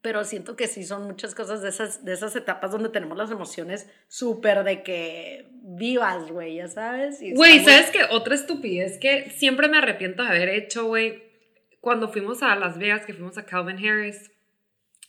Pero 0.00 0.24
siento 0.24 0.54
que 0.54 0.66
sí 0.66 0.84
son 0.84 1.04
muchas 1.04 1.34
cosas 1.34 1.62
de 1.62 1.70
esas, 1.70 2.04
de 2.04 2.12
esas 2.12 2.36
etapas 2.36 2.70
donde 2.70 2.90
tenemos 2.90 3.16
las 3.16 3.30
emociones 3.30 3.88
súper 4.06 4.62
de 4.62 4.82
que 4.82 5.48
vivas, 5.62 6.30
güey, 6.30 6.56
ya 6.56 6.68
sabes. 6.68 7.20
Güey, 7.34 7.64
¿sabes 7.64 7.90
qué? 7.90 8.00
Otra 8.10 8.34
estupidez 8.34 8.98
que 8.98 9.30
siempre 9.30 9.66
me 9.68 9.78
arrepiento 9.78 10.22
de 10.22 10.28
haber 10.28 10.50
hecho, 10.50 10.86
güey. 10.86 11.22
Cuando 11.80 12.08
fuimos 12.08 12.42
a 12.42 12.54
Las 12.56 12.78
Vegas, 12.78 13.06
que 13.06 13.14
fuimos 13.14 13.38
a 13.38 13.46
Calvin 13.46 13.78
Harris 13.78 14.30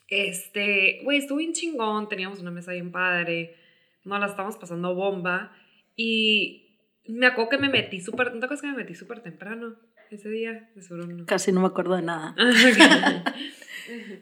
este, 0.07 1.01
güey, 1.03 1.19
estuvo 1.19 1.39
bien 1.39 1.53
chingón, 1.53 2.07
teníamos 2.09 2.39
una 2.39 2.51
mesa 2.51 2.71
bien 2.71 2.91
padre, 2.91 3.55
no 4.03 4.17
la 4.19 4.27
estábamos 4.27 4.57
pasando 4.57 4.93
bomba 4.93 5.51
y 5.95 6.79
me 7.07 7.27
acuerdo 7.27 7.49
que 7.49 7.57
me 7.57 7.69
metí 7.69 7.99
súper, 8.01 8.33
¿no 8.33 8.39
te 8.39 8.45
acuerdas 8.45 8.61
que 8.61 8.67
me 8.67 8.77
metí 8.77 8.95
súper 8.95 9.21
temprano 9.21 9.75
ese 10.11 10.29
día? 10.29 10.69
De 10.75 11.25
Casi 11.25 11.51
no 11.51 11.61
me 11.61 11.67
acuerdo 11.67 11.95
de 11.95 12.01
nada. 12.01 12.35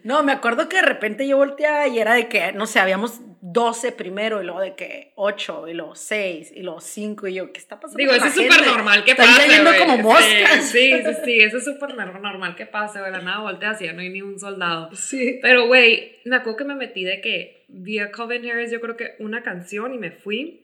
No, 0.02 0.22
me 0.22 0.32
acuerdo 0.32 0.68
que 0.68 0.76
de 0.76 0.82
repente 0.82 1.26
yo 1.26 1.38
volteaba 1.38 1.88
y 1.88 1.98
era 1.98 2.14
de 2.14 2.28
que, 2.28 2.52
no 2.52 2.66
sé, 2.66 2.80
habíamos 2.80 3.20
12 3.40 3.92
primero 3.92 4.42
y 4.42 4.44
luego 4.44 4.60
de 4.60 4.74
que 4.74 5.12
8 5.16 5.68
y 5.68 5.74
luego 5.74 5.94
6 5.94 6.52
y 6.54 6.62
luego 6.62 6.80
5 6.80 7.28
y 7.28 7.34
yo, 7.34 7.52
¿qué 7.52 7.60
está 7.60 7.80
pasando? 7.80 7.98
Digo, 7.98 8.12
eso 8.12 8.26
es 8.26 8.34
súper 8.34 8.66
normal 8.66 9.04
que 9.04 9.14
pase. 9.14 9.30
Están 9.30 9.50
yendo 9.50 9.70
como 9.78 10.02
moscas. 10.02 10.68
Sí, 10.70 10.92
sí, 10.92 11.12
sí, 11.24 11.40
eso 11.40 11.58
es 11.58 11.64
súper 11.64 11.94
normal 11.94 12.56
que 12.56 12.66
pase, 12.66 13.00
güey. 13.00 13.10
La 13.10 13.20
nada 13.20 13.40
volteas 13.40 13.80
y 13.80 13.86
ya 13.86 13.92
no 13.92 14.00
hay 14.00 14.10
ni 14.10 14.22
un 14.22 14.38
soldado. 14.38 14.90
Sí. 14.94 15.38
Pero, 15.40 15.66
güey, 15.66 16.18
me 16.24 16.36
acuerdo 16.36 16.58
que 16.58 16.64
me 16.64 16.74
metí 16.74 17.04
de 17.04 17.20
que 17.20 17.64
vi 17.68 17.98
a 17.98 18.10
Coven 18.10 18.48
Harris, 18.48 18.70
yo 18.70 18.80
creo 18.80 18.96
que 18.96 19.14
una 19.18 19.42
canción 19.42 19.94
y 19.94 19.98
me 19.98 20.10
fui 20.10 20.60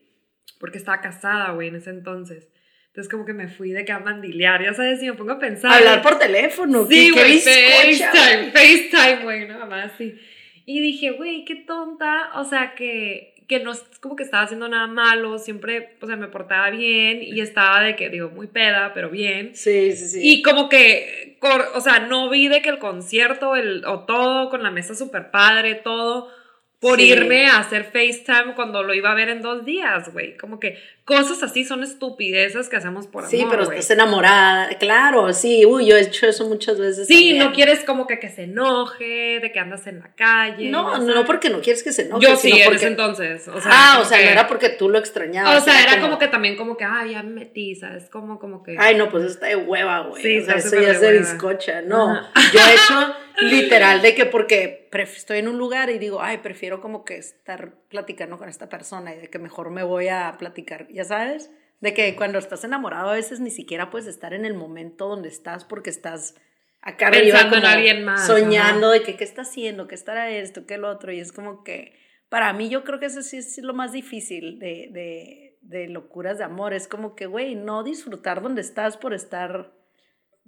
porque 0.58 0.78
estaba 0.78 1.00
casada, 1.00 1.52
güey, 1.52 1.68
en 1.68 1.76
ese 1.76 1.90
entonces. 1.90 2.48
Entonces 2.90 3.08
como 3.08 3.24
que 3.24 3.32
me 3.32 3.46
fui 3.46 3.70
de 3.70 3.84
que 3.84 3.92
a 3.92 4.00
mandilear, 4.00 4.64
ya 4.64 4.74
sabes, 4.74 5.00
y 5.00 5.06
me 5.06 5.12
pongo 5.12 5.32
a 5.32 5.38
pensar. 5.38 5.72
Hablar 5.72 6.02
por 6.02 6.18
teléfono. 6.18 6.88
Sí, 6.88 7.10
güey, 7.10 7.38
FaceTime, 7.38 8.50
FaceTime, 8.50 9.22
güey, 9.22 9.46
nada 9.46 9.64
más, 9.66 9.92
sí. 9.96 10.18
Y 10.66 10.80
dije, 10.80 11.12
güey, 11.12 11.44
qué 11.44 11.54
tonta, 11.54 12.32
o 12.34 12.44
sea, 12.44 12.74
que, 12.74 13.44
que 13.46 13.60
no 13.60 13.70
es 13.70 13.84
como 14.00 14.16
que 14.16 14.24
estaba 14.24 14.42
haciendo 14.42 14.68
nada 14.68 14.88
malo, 14.88 15.38
siempre, 15.38 15.96
o 16.00 16.06
sea, 16.08 16.16
me 16.16 16.26
portaba 16.26 16.68
bien 16.70 17.22
y 17.22 17.40
estaba 17.40 17.80
de 17.80 17.94
que, 17.94 18.08
digo, 18.08 18.30
muy 18.30 18.48
peda, 18.48 18.90
pero 18.92 19.08
bien. 19.08 19.54
Sí, 19.54 19.92
sí, 19.92 20.08
sí. 20.08 20.20
Y 20.20 20.42
como 20.42 20.68
que, 20.68 21.38
o 21.74 21.80
sea, 21.80 22.00
no 22.00 22.28
vi 22.28 22.48
de 22.48 22.60
que 22.60 22.70
el 22.70 22.80
concierto, 22.80 23.54
el, 23.54 23.84
o 23.86 24.00
todo, 24.00 24.50
con 24.50 24.64
la 24.64 24.72
mesa 24.72 24.96
súper 24.96 25.30
padre, 25.30 25.76
todo 25.76 26.39
por 26.80 26.98
irme 26.98 27.46
a 27.46 27.58
hacer 27.58 27.84
FaceTime 27.84 28.54
cuando 28.56 28.82
lo 28.82 28.94
iba 28.94 29.12
a 29.12 29.14
ver 29.14 29.28
en 29.28 29.42
dos 29.42 29.66
días, 29.66 30.10
güey. 30.14 30.38
Como 30.38 30.58
que 30.58 30.78
cosas 31.04 31.42
así 31.42 31.62
son 31.62 31.82
estupideces 31.82 32.70
que 32.70 32.76
hacemos 32.76 33.06
por 33.06 33.24
amor, 33.24 33.30
Sí, 33.30 33.46
pero 33.50 33.64
estás 33.64 33.90
enamorada, 33.90 34.70
claro, 34.78 35.30
sí. 35.34 35.66
Uy, 35.66 35.86
yo 35.86 35.96
he 35.98 36.00
hecho 36.00 36.26
eso 36.26 36.48
muchas 36.48 36.78
veces 36.78 37.06
Sí, 37.06 37.36
no 37.38 37.52
quieres 37.52 37.84
como 37.84 38.06
que, 38.06 38.18
que 38.18 38.30
se 38.30 38.44
enoje, 38.44 39.40
de 39.40 39.52
que 39.52 39.58
andas 39.58 39.86
en 39.88 39.98
la 39.98 40.14
calle. 40.14 40.70
No, 40.70 40.96
no, 40.96 41.26
porque 41.26 41.50
no 41.50 41.60
quieres 41.60 41.82
que 41.82 41.92
se 41.92 42.06
enoje. 42.06 42.24
Yo 42.24 42.36
sí, 42.36 42.62
porque... 42.64 42.86
entonces. 42.86 43.46
O 43.48 43.60
sea, 43.60 43.70
ah, 43.72 43.98
o 44.00 44.04
sea, 44.06 44.16
no 44.16 44.30
era 44.30 44.48
porque 44.48 44.70
tú 44.70 44.88
lo 44.88 44.98
extrañabas. 44.98 45.60
O 45.60 45.64
sea, 45.64 45.82
era, 45.82 46.00
como... 46.00 46.18
que 46.18 46.28
también 46.28 46.56
como 46.56 46.78
que, 46.78 46.84
ay, 46.84 47.10
ya 47.10 47.22
me 47.22 47.32
metí, 47.32 47.74
¿sabes? 47.74 48.08
Como, 48.08 48.38
como 48.38 48.62
que... 48.62 48.76
Ay, 48.78 48.94
no, 48.94 49.10
pues 49.10 49.24
está 49.24 49.48
de 49.48 49.56
hueva, 49.56 50.00
güey. 50.00 50.22
Sí, 50.22 50.38
o 50.38 50.44
sea, 50.46 50.54
eso 50.54 50.80
ya 50.80 50.94
se 50.94 51.12
bizcocha. 51.12 51.82
No, 51.82 52.22
yo 52.54 52.58
he 52.58 52.72
hecho 52.72 53.14
Literal, 53.42 54.02
de 54.02 54.14
que 54.14 54.26
porque 54.26 54.88
estoy 54.92 55.38
en 55.38 55.48
un 55.48 55.58
lugar 55.58 55.90
y 55.90 55.98
digo, 55.98 56.20
ay, 56.20 56.38
prefiero 56.38 56.80
como 56.80 57.04
que 57.04 57.16
estar 57.16 57.74
platicando 57.88 58.38
con 58.38 58.48
esta 58.48 58.68
persona 58.68 59.14
y 59.14 59.18
de 59.18 59.30
que 59.30 59.38
mejor 59.38 59.70
me 59.70 59.82
voy 59.82 60.08
a 60.08 60.34
platicar, 60.38 60.88
ya 60.88 61.04
sabes, 61.04 61.50
de 61.80 61.94
que 61.94 62.14
cuando 62.16 62.38
estás 62.38 62.64
enamorado 62.64 63.10
a 63.10 63.14
veces 63.14 63.40
ni 63.40 63.50
siquiera 63.50 63.90
puedes 63.90 64.06
estar 64.06 64.34
en 64.34 64.44
el 64.44 64.54
momento 64.54 65.08
donde 65.08 65.28
estás 65.28 65.64
porque 65.64 65.90
estás 65.90 66.34
acá 66.82 67.10
pensando 67.10 67.56
en 67.56 67.64
alguien 67.64 68.04
más, 68.04 68.26
soñando 68.26 68.90
de 68.90 69.02
que 69.02 69.16
qué 69.16 69.24
está 69.24 69.42
haciendo, 69.42 69.88
qué 69.88 69.94
estará 69.94 70.30
esto, 70.30 70.66
qué 70.66 70.78
lo 70.78 70.88
otro 70.88 71.12
y 71.12 71.20
es 71.20 71.32
como 71.32 71.64
que 71.64 71.94
para 72.28 72.52
mí 72.52 72.68
yo 72.68 72.84
creo 72.84 73.00
que 73.00 73.06
eso 73.06 73.22
sí 73.22 73.38
es 73.38 73.58
lo 73.58 73.74
más 73.74 73.92
difícil 73.92 74.58
de, 74.58 74.88
de, 74.92 75.58
de 75.62 75.88
locuras 75.88 76.38
de 76.38 76.44
amor, 76.44 76.72
es 76.72 76.86
como 76.86 77.16
que, 77.16 77.26
güey, 77.26 77.56
no 77.56 77.82
disfrutar 77.82 78.40
donde 78.40 78.60
estás 78.60 78.96
por 78.96 79.14
estar 79.14 79.72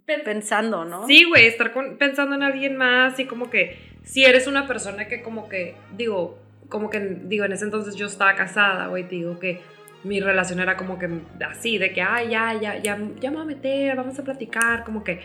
pensando, 0.06 0.84
¿no? 0.84 1.06
Sí, 1.06 1.24
güey, 1.24 1.46
estar 1.46 1.72
pensando 1.98 2.34
en 2.34 2.42
alguien 2.42 2.76
más 2.76 3.18
y 3.18 3.26
como 3.26 3.50
que 3.50 3.78
si 4.04 4.24
eres 4.24 4.46
una 4.46 4.66
persona 4.66 5.08
que 5.08 5.22
como 5.22 5.48
que, 5.48 5.76
digo, 5.96 6.38
como 6.68 6.90
que, 6.90 7.00
digo, 7.00 7.44
en 7.44 7.52
ese 7.52 7.64
entonces 7.64 7.94
yo 7.94 8.06
estaba 8.06 8.34
casada, 8.34 8.88
güey, 8.88 9.04
te 9.04 9.16
digo 9.16 9.38
que 9.38 9.60
mi 10.04 10.20
relación 10.20 10.60
era 10.60 10.76
como 10.76 10.98
que 10.98 11.08
así, 11.48 11.78
de 11.78 11.92
que, 11.92 12.02
ay, 12.02 12.30
ya, 12.30 12.54
ya, 12.60 12.78
ya, 12.78 12.98
ya 13.20 13.30
me 13.30 13.36
voy 13.36 13.44
a 13.44 13.46
meter, 13.46 13.96
vamos 13.96 14.18
a 14.18 14.24
platicar, 14.24 14.84
como 14.84 15.04
que... 15.04 15.20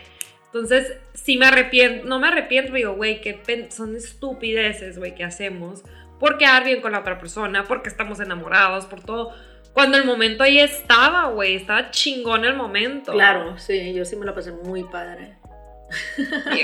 Entonces, 0.46 0.96
sí 1.12 1.36
me 1.36 1.44
arrepiento, 1.44 2.06
no 2.06 2.18
me 2.18 2.28
arrepiento, 2.28 2.72
digo, 2.72 2.94
güey, 2.94 3.20
que 3.20 3.68
son 3.70 3.96
estupideces, 3.96 4.98
güey, 4.98 5.14
que 5.14 5.22
hacemos 5.22 5.84
por 6.18 6.38
quedar 6.38 6.64
bien 6.64 6.80
con 6.80 6.92
la 6.92 7.00
otra 7.00 7.18
persona, 7.18 7.64
porque 7.64 7.88
estamos 7.88 8.20
enamorados, 8.20 8.86
por 8.86 9.02
todo. 9.02 9.34
Cuando 9.78 9.96
el 9.96 10.04
momento 10.04 10.42
ahí 10.42 10.58
estaba, 10.58 11.28
güey, 11.28 11.54
estaba 11.54 11.92
chingón 11.92 12.44
el 12.44 12.56
momento. 12.56 13.12
Claro, 13.12 13.56
sí, 13.58 13.94
yo 13.94 14.04
sí 14.04 14.16
me 14.16 14.26
lo 14.26 14.34
pasé 14.34 14.50
muy 14.50 14.82
padre. 14.82 15.36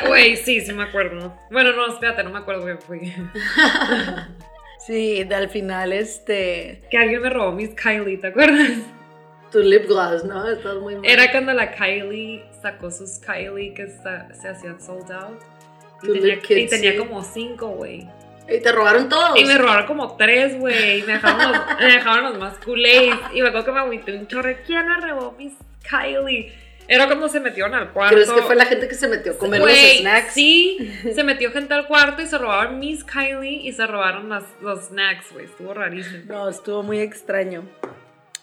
Güey, 0.09 0.35
sí, 0.35 0.61
sí 0.61 0.73
me 0.73 0.83
acuerdo. 0.83 1.33
Bueno, 1.49 1.71
no, 1.75 1.87
espérate, 1.87 2.25
no 2.25 2.31
me 2.31 2.41
acuerdo 2.41 2.67
qué 2.67 2.77
fui. 2.77 3.15
sí, 4.85 5.23
al 5.33 5.49
final, 5.49 5.93
este... 5.93 6.83
Que 6.91 6.99
alguien 6.99 7.23
me 7.23 7.31
robó 7.31 7.53
mis 7.53 7.71
Kylie, 7.77 8.19
¿te 8.19 8.27
acuerdas? 8.27 8.79
Tu 9.53 9.61
lip 9.61 9.87
gloss, 9.87 10.25
¿no? 10.25 10.49
Estás 10.49 10.75
muy 10.79 10.97
mal. 10.97 11.09
Era 11.09 11.31
cuando 11.31 11.53
la 11.53 11.71
Kylie 11.71 12.45
sacó 12.61 12.91
sus 12.91 13.21
Kylie 13.21 13.75
que 13.75 13.87
se, 13.87 14.49
hacían 14.49 14.81
sold 14.81 15.13
out. 15.13 15.41
Y 16.03 16.13
tenía, 16.15 16.39
y 16.49 16.67
tenía 16.67 16.97
como 16.97 17.23
cinco, 17.23 17.69
güey. 17.69 18.09
Y 18.49 18.61
te 18.61 18.73
robaron 18.73 19.09
todos. 19.09 19.39
Y 19.39 19.45
me 19.45 19.57
robaron 19.57 19.87
como 19.87 20.17
tres, 20.17 20.59
güey. 20.59 21.03
Me 21.03 21.15
dejaron 21.15 21.53
los, 21.53 21.61
me 21.81 21.87
dejaron 21.87 22.25
los 22.25 22.39
más 22.39 22.59
culés. 22.59 23.15
Y 23.33 23.41
me 23.41 23.49
acuerdo 23.49 23.67
que 23.67 23.73
me 23.73 23.81
agüité 23.81 24.13
un 24.13 24.27
chorre. 24.27 24.63
¿Quién 24.67 24.87
me 24.87 25.01
robó 25.01 25.35
mis 25.39 25.55
Kylie? 25.89 26.53
Era 26.87 27.07
cuando 27.07 27.29
se 27.29 27.41
metieron 27.41 27.75
al 27.75 27.93
cuarto. 27.93 28.15
¿Crees 28.15 28.31
que 28.31 28.43
fue 28.43 28.55
la 28.55 28.67
gente 28.67 28.89
que 28.89 28.95
se 28.95 29.09
metió 29.09 29.33
a 29.33 29.39
comer 29.39 29.61
los 29.61 29.71
snacks? 29.71 30.35
Sí, 30.35 30.93
se 31.15 31.25
metió 31.25 31.51
gente 31.51 31.73
al 31.73 31.87
cuarto 31.87 32.21
y 32.21 32.27
se 32.27 32.37
robaron 32.37 32.79
mis 32.79 33.05
Kylie 33.05 33.67
y 33.67 33.73
se 33.73 33.87
robaron 33.87 34.29
los, 34.29 34.45
los 34.61 34.87
snacks, 34.89 35.33
güey. 35.33 35.47
Estuvo 35.47 35.73
rarísimo. 35.73 36.25
No, 36.27 36.49
estuvo 36.49 36.83
muy 36.83 37.01
extraño. 37.01 37.63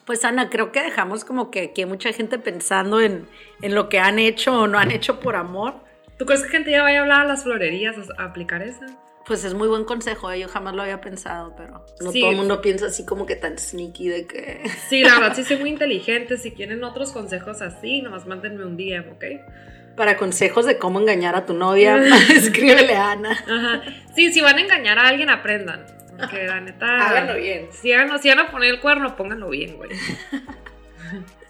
Pues 0.06 0.26
Ana, 0.26 0.50
creo 0.50 0.72
que 0.72 0.82
dejamos 0.82 1.24
como 1.24 1.52
que 1.52 1.62
aquí 1.62 1.82
hay 1.82 1.88
mucha 1.88 2.12
gente 2.12 2.40
pensando 2.40 3.00
en, 3.00 3.28
en 3.62 3.76
lo 3.76 3.88
que 3.90 4.00
han 4.00 4.18
hecho 4.18 4.62
o 4.62 4.68
no 4.68 4.80
han 4.80 4.90
hecho 4.90 5.20
por 5.20 5.36
amor. 5.36 5.76
¿Tú 6.18 6.26
crees 6.26 6.42
que 6.44 6.50
gente 6.50 6.72
ya 6.72 6.82
vaya 6.82 7.00
a 7.00 7.02
hablar 7.04 7.22
a 7.22 7.26
las 7.26 7.44
florerías 7.44 7.96
a 8.18 8.24
aplicar 8.24 8.64
eso? 8.64 8.82
Pues 9.26 9.44
es 9.44 9.54
muy 9.54 9.68
buen 9.68 9.86
consejo, 9.86 10.32
¿eh? 10.32 10.40
yo 10.40 10.48
jamás 10.48 10.74
lo 10.74 10.82
había 10.82 11.00
pensado, 11.00 11.54
pero 11.56 11.86
no 12.00 12.12
todo 12.12 12.32
el 12.32 12.38
mundo 12.38 12.62
piensa 12.62 12.88
así 12.88 13.06
como 13.06 13.26
que 13.26 13.36
tan 13.36 13.58
sneaky 13.58 14.10
de 14.10 14.28
que... 14.28 14.64
Sí, 14.90 15.04
la 15.04 15.20
verdad 15.20 15.36
sí 15.36 15.44
soy 15.44 15.58
muy 15.58 15.70
inteligente, 15.70 16.38
si 16.38 16.52
quieren 16.52 16.84
otros 16.84 17.12
consejos 17.12 17.62
así, 17.62 18.02
nomás 18.02 18.26
mándenme 18.26 18.66
un 18.66 18.78
DM, 18.78 19.12
¿ok? 19.12 19.96
Para 19.96 20.18
consejos 20.18 20.66
de 20.66 20.78
cómo 20.78 21.00
engañar 21.00 21.36
a 21.36 21.46
tu 21.46 21.54
novia, 21.54 21.98
escríbele 22.34 22.96
a 22.96 23.12
Ana. 23.12 23.32
Ajá. 23.32 23.84
Sí, 24.16 24.34
si 24.34 24.42
van 24.42 24.58
a 24.58 24.62
engañar 24.62 24.98
a 24.98 25.08
alguien, 25.08 25.30
aprendan. 25.30 25.86
Porque 26.20 26.48
la 26.48 26.60
neta... 26.60 27.08
Háganlo 27.08 27.36
bien. 27.36 27.68
Si 27.72 27.94
van, 27.94 28.22
si 28.22 28.30
van 28.30 28.40
a 28.40 28.52
poner 28.52 28.70
el 28.70 28.80
cuerno, 28.80 29.16
pónganlo 29.16 29.50
bien, 29.50 29.78
güey. 29.78 29.90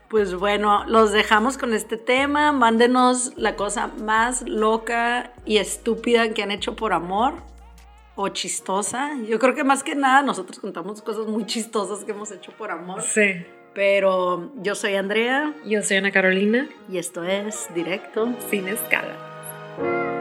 Pues 0.08 0.34
bueno, 0.34 0.86
los 0.88 1.12
dejamos 1.12 1.58
con 1.58 1.74
este 1.74 1.98
tema. 1.98 2.52
Mándenos 2.52 3.34
la 3.38 3.56
cosa 3.56 3.88
más 3.88 4.44
loca 4.48 5.32
y 5.46 5.58
estúpida 5.58 6.34
que 6.34 6.44
han 6.44 6.52
hecho 6.52 6.76
por 6.76 6.94
amor 6.94 7.51
o 8.22 8.30
chistosa. 8.30 9.12
Yo 9.28 9.40
creo 9.40 9.56
que 9.56 9.64
más 9.64 9.84
que 9.84 9.96
nada 9.96 10.22
nosotros 10.22 10.60
contamos 10.60 11.02
cosas 11.02 11.28
muy 11.28 11.46
chistosas 11.46 12.04
que 12.04 12.12
hemos 12.12 12.32
hecho 12.32 12.52
por 12.54 12.72
amor. 12.72 13.02
Sí. 13.02 13.46
Pero 13.74 14.52
yo 14.58 14.76
soy 14.76 14.96
Andrea. 14.96 15.54
Yo 15.66 15.82
soy 15.82 15.98
Ana 15.98 16.12
Carolina. 16.12 16.70
Y 16.90 16.98
esto 16.98 17.24
es 17.24 17.68
Directo 17.74 18.34
Sin 18.50 18.68
Escala. 18.68 20.21